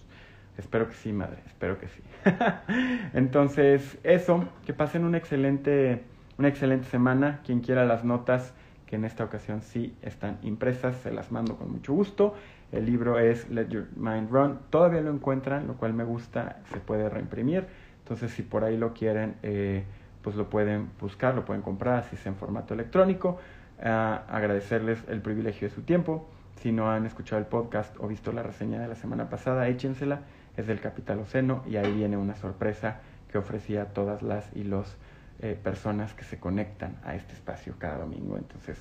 Espero 0.58 0.88
que 0.88 0.96
sí, 0.96 1.12
madre, 1.12 1.40
espero 1.48 1.80
que 1.80 1.88
sí. 1.88 2.02
Entonces, 3.14 3.98
eso, 4.04 4.46
que 4.66 4.74
pasen 4.74 5.04
una 5.04 5.18
excelente, 5.18 6.04
una 6.38 6.48
excelente 6.48 6.88
semana. 6.88 7.42
Quien 7.44 7.62
quiera 7.62 7.86
las 7.86 8.04
notas, 8.04 8.54
que 8.86 8.96
en 8.98 9.06
esta 9.06 9.24
ocasión 9.24 9.62
sí 9.62 9.96
están 10.04 10.38
impresas, 10.44 10.96
se 10.98 11.12
las 11.12 11.32
mando 11.32 11.56
con 11.56 11.72
mucho 11.72 11.94
gusto. 11.94 12.36
El 12.72 12.86
libro 12.86 13.20
es 13.20 13.50
Let 13.50 13.70
Your 13.70 13.88
Mind 13.96 14.30
Run. 14.32 14.60
Todavía 14.70 15.02
lo 15.02 15.12
encuentran, 15.12 15.68
lo 15.68 15.76
cual 15.76 15.94
me 15.94 16.04
gusta, 16.04 16.60
se 16.72 16.80
puede 16.80 17.10
reimprimir. 17.10 17.66
Entonces, 18.00 18.32
si 18.32 18.44
por 18.44 18.64
ahí 18.64 18.78
lo 18.78 18.94
quieren, 18.94 19.36
eh, 19.42 19.84
pues 20.22 20.36
lo 20.36 20.50
pueden 20.50 20.90
buscar, 21.00 21.36
lo 21.36 21.46
pueden 21.46 21.62
comprar, 21.64 22.00
así 22.00 22.16
sea 22.16 22.32
en 22.32 22.38
formato 22.38 22.74
electrónico. 22.74 23.40
Ah, 23.82 24.24
agradecerles 24.30 25.04
el 25.08 25.22
privilegio 25.22 25.68
de 25.68 25.74
su 25.74 25.82
tiempo. 25.82 26.30
Si 26.62 26.72
no 26.72 26.90
han 26.92 27.06
escuchado 27.06 27.40
el 27.40 27.48
podcast 27.48 27.96
o 28.00 28.08
visto 28.08 28.32
la 28.32 28.44
reseña 28.44 28.80
de 28.80 28.88
la 28.88 28.96
semana 28.96 29.30
pasada, 29.30 29.68
échensela. 29.68 30.22
Es 30.56 30.68
del 30.68 30.80
Capital 30.80 31.20
Oceno 31.20 31.64
y 31.68 31.78
ahí 31.78 31.92
viene 31.92 32.16
una 32.16 32.36
sorpresa 32.36 33.00
que 33.32 33.38
ofrecía 33.38 33.82
a 33.82 33.86
todas 33.88 34.22
las 34.22 34.50
y 34.56 34.64
los 34.64 34.96
eh, 35.40 35.60
personas 35.62 36.14
que 36.14 36.24
se 36.24 36.40
conectan 36.40 36.98
a 37.04 37.16
este 37.16 37.34
espacio 37.34 37.76
cada 37.80 37.98
domingo. 37.98 38.38
Entonces, 38.38 38.78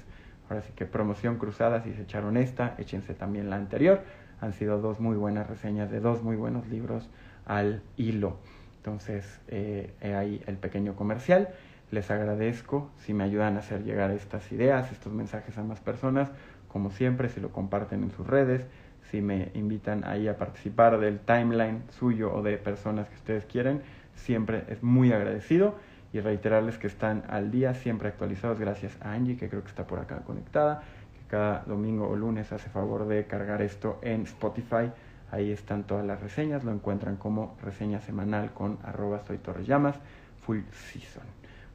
ahora 0.48 0.62
sí 0.62 0.72
que 0.76 0.84
promoción 0.84 1.38
cruzada, 1.38 1.82
si 1.82 1.94
se 1.94 2.02
echaron 2.02 2.36
esta, 2.36 2.74
échense 2.78 3.14
también 3.14 3.48
la 3.48 3.56
anterior. 3.56 4.02
Han 4.40 4.52
sido 4.52 4.80
dos 4.80 5.00
muy 5.00 5.16
buenas 5.16 5.48
reseñas 5.48 5.90
de 5.90 6.00
dos 6.00 6.22
muy 6.22 6.36
buenos 6.36 6.68
libros 6.68 7.08
al 7.46 7.82
hilo. 7.96 8.36
Entonces, 8.76 9.40
eh, 9.48 9.94
ahí 10.02 10.42
el 10.46 10.56
pequeño 10.56 10.94
comercial. 10.94 11.48
Les 11.90 12.10
agradezco 12.10 12.90
si 12.98 13.12
me 13.12 13.24
ayudan 13.24 13.56
a 13.56 13.60
hacer 13.60 13.84
llegar 13.84 14.10
estas 14.12 14.50
ideas, 14.50 14.90
estos 14.92 15.12
mensajes 15.12 15.56
a 15.58 15.62
más 15.62 15.80
personas. 15.80 16.30
Como 16.72 16.90
siempre, 16.90 17.28
si 17.28 17.40
lo 17.40 17.50
comparten 17.50 18.02
en 18.02 18.10
sus 18.10 18.26
redes, 18.26 18.66
si 19.10 19.20
me 19.20 19.50
invitan 19.54 20.04
ahí 20.04 20.26
a 20.28 20.38
participar 20.38 20.98
del 20.98 21.20
timeline 21.20 21.82
suyo 21.90 22.32
o 22.32 22.42
de 22.42 22.56
personas 22.56 23.08
que 23.08 23.16
ustedes 23.16 23.44
quieren, 23.44 23.82
siempre 24.14 24.64
es 24.68 24.82
muy 24.82 25.12
agradecido 25.12 25.74
y 26.12 26.20
reiterarles 26.20 26.78
que 26.78 26.86
están 26.86 27.24
al 27.28 27.50
día, 27.50 27.74
siempre 27.74 28.08
actualizados 28.08 28.58
gracias 28.58 28.96
a 29.02 29.12
Angie, 29.12 29.36
que 29.36 29.48
creo 29.48 29.62
que 29.62 29.68
está 29.68 29.86
por 29.86 29.98
acá 29.98 30.20
conectada, 30.20 30.82
que 31.12 31.28
cada 31.28 31.62
domingo 31.66 32.08
o 32.08 32.16
lunes 32.16 32.52
hace 32.52 32.68
favor 32.70 33.06
de 33.06 33.26
cargar 33.26 33.62
esto 33.62 33.98
en 34.02 34.22
Spotify. 34.22 34.90
Ahí 35.30 35.50
están 35.50 35.84
todas 35.84 36.06
las 36.06 36.20
reseñas, 36.20 36.64
lo 36.64 36.72
encuentran 36.72 37.16
como 37.16 37.56
reseña 37.62 38.00
semanal 38.00 38.52
con 38.52 38.78
arroba 38.82 39.22
soy 39.26 39.38
full 40.40 40.58
season. 40.92 41.24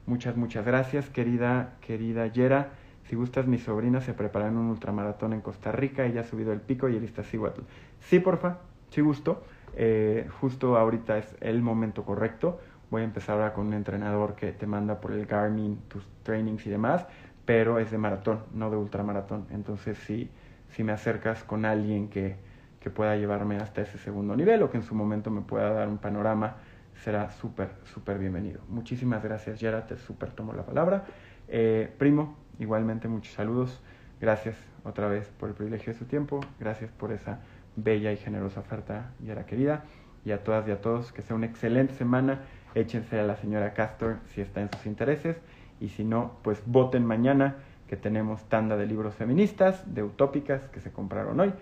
Muchas, 0.06 0.36
muchas 0.36 0.64
gracias, 0.64 1.08
querida, 1.10 1.74
querida 1.80 2.26
Yera. 2.28 2.70
Si 3.08 3.16
gustas, 3.16 3.46
mi 3.46 3.56
sobrina 3.56 4.02
se 4.02 4.12
prepara 4.12 4.48
en 4.48 4.58
un 4.58 4.66
ultramaratón 4.66 5.32
en 5.32 5.40
Costa 5.40 5.72
Rica. 5.72 6.04
Ella 6.04 6.20
ha 6.20 6.24
subido 6.24 6.52
el 6.52 6.60
pico 6.60 6.90
y 6.90 6.96
el 6.96 7.04
Iztaccíhuatl. 7.04 7.62
Sí, 8.00 8.20
porfa, 8.20 8.58
sí 8.90 9.00
gusto. 9.00 9.44
Eh, 9.76 10.28
justo 10.40 10.76
ahorita 10.76 11.16
es 11.16 11.34
el 11.40 11.62
momento 11.62 12.04
correcto. 12.04 12.60
Voy 12.90 13.00
a 13.00 13.04
empezar 13.06 13.36
ahora 13.36 13.54
con 13.54 13.68
un 13.68 13.72
entrenador 13.72 14.34
que 14.34 14.52
te 14.52 14.66
manda 14.66 15.00
por 15.00 15.12
el 15.12 15.24
Garmin 15.24 15.78
tus 15.88 16.06
trainings 16.22 16.66
y 16.66 16.70
demás, 16.70 17.06
pero 17.46 17.78
es 17.78 17.90
de 17.90 17.96
maratón, 17.96 18.40
no 18.52 18.70
de 18.70 18.76
ultramaratón. 18.76 19.46
Entonces, 19.52 19.96
si, 19.96 20.30
si 20.68 20.84
me 20.84 20.92
acercas 20.92 21.44
con 21.44 21.64
alguien 21.64 22.10
que, 22.10 22.36
que 22.78 22.90
pueda 22.90 23.16
llevarme 23.16 23.56
hasta 23.56 23.80
ese 23.80 23.96
segundo 23.96 24.36
nivel 24.36 24.62
o 24.62 24.70
que 24.70 24.76
en 24.76 24.82
su 24.82 24.94
momento 24.94 25.30
me 25.30 25.40
pueda 25.40 25.72
dar 25.72 25.88
un 25.88 25.96
panorama, 25.96 26.56
será 27.02 27.30
súper, 27.30 27.70
súper 27.84 28.18
bienvenido. 28.18 28.60
Muchísimas 28.68 29.22
gracias, 29.22 29.60
Yara, 29.60 29.86
te 29.86 29.96
súper 29.96 30.32
tomo 30.32 30.52
la 30.52 30.66
palabra. 30.66 31.04
Eh, 31.46 31.90
primo, 31.96 32.36
igualmente 32.58 33.08
muchos 33.08 33.34
saludos. 33.34 33.80
Gracias 34.20 34.56
otra 34.84 35.08
vez 35.08 35.28
por 35.38 35.48
el 35.48 35.54
privilegio 35.54 35.92
de 35.92 35.98
su 35.98 36.04
tiempo. 36.04 36.40
Gracias 36.58 36.90
por 36.90 37.12
esa 37.12 37.40
bella 37.76 38.12
y 38.12 38.16
generosa 38.16 38.60
oferta, 38.60 39.10
Yara 39.20 39.46
querida. 39.46 39.84
Y 40.24 40.32
a 40.32 40.42
todas 40.42 40.66
y 40.68 40.72
a 40.72 40.80
todos, 40.80 41.12
que 41.12 41.22
sea 41.22 41.36
una 41.36 41.46
excelente 41.46 41.94
semana. 41.94 42.42
Échense 42.74 43.18
a 43.18 43.22
la 43.22 43.36
señora 43.36 43.72
Castor 43.72 44.18
si 44.34 44.40
está 44.40 44.60
en 44.60 44.70
sus 44.72 44.86
intereses. 44.86 45.36
Y 45.80 45.90
si 45.90 46.04
no, 46.04 46.32
pues 46.42 46.62
voten 46.66 47.06
mañana, 47.06 47.56
que 47.86 47.96
tenemos 47.96 48.44
tanda 48.48 48.76
de 48.76 48.86
libros 48.86 49.14
feministas, 49.14 49.94
de 49.94 50.02
utópicas, 50.02 50.68
que 50.68 50.80
se 50.80 50.90
compraron 50.92 51.38
hoy. 51.40 51.52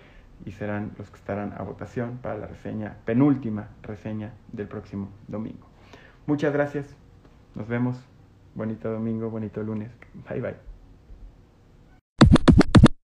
Y 0.45 0.53
serán 0.53 0.93
los 0.99 1.11
que 1.11 1.17
estarán 1.17 1.55
a 1.57 1.63
votación 1.63 2.19
para 2.19 2.37
la 2.37 2.47
reseña, 2.47 2.97
penúltima 3.05 3.69
reseña 3.83 4.33
del 4.53 4.69
próximo 4.69 5.11
domingo. 5.29 5.67
Muchas 6.27 6.53
gracias. 6.53 6.95
Nos 7.55 7.69
vemos. 7.69 7.99
Bonito 8.55 8.91
domingo, 8.91 9.31
bonito 9.31 9.63
lunes. 9.63 9.91
Bye 10.29 10.41
bye. 10.41 10.76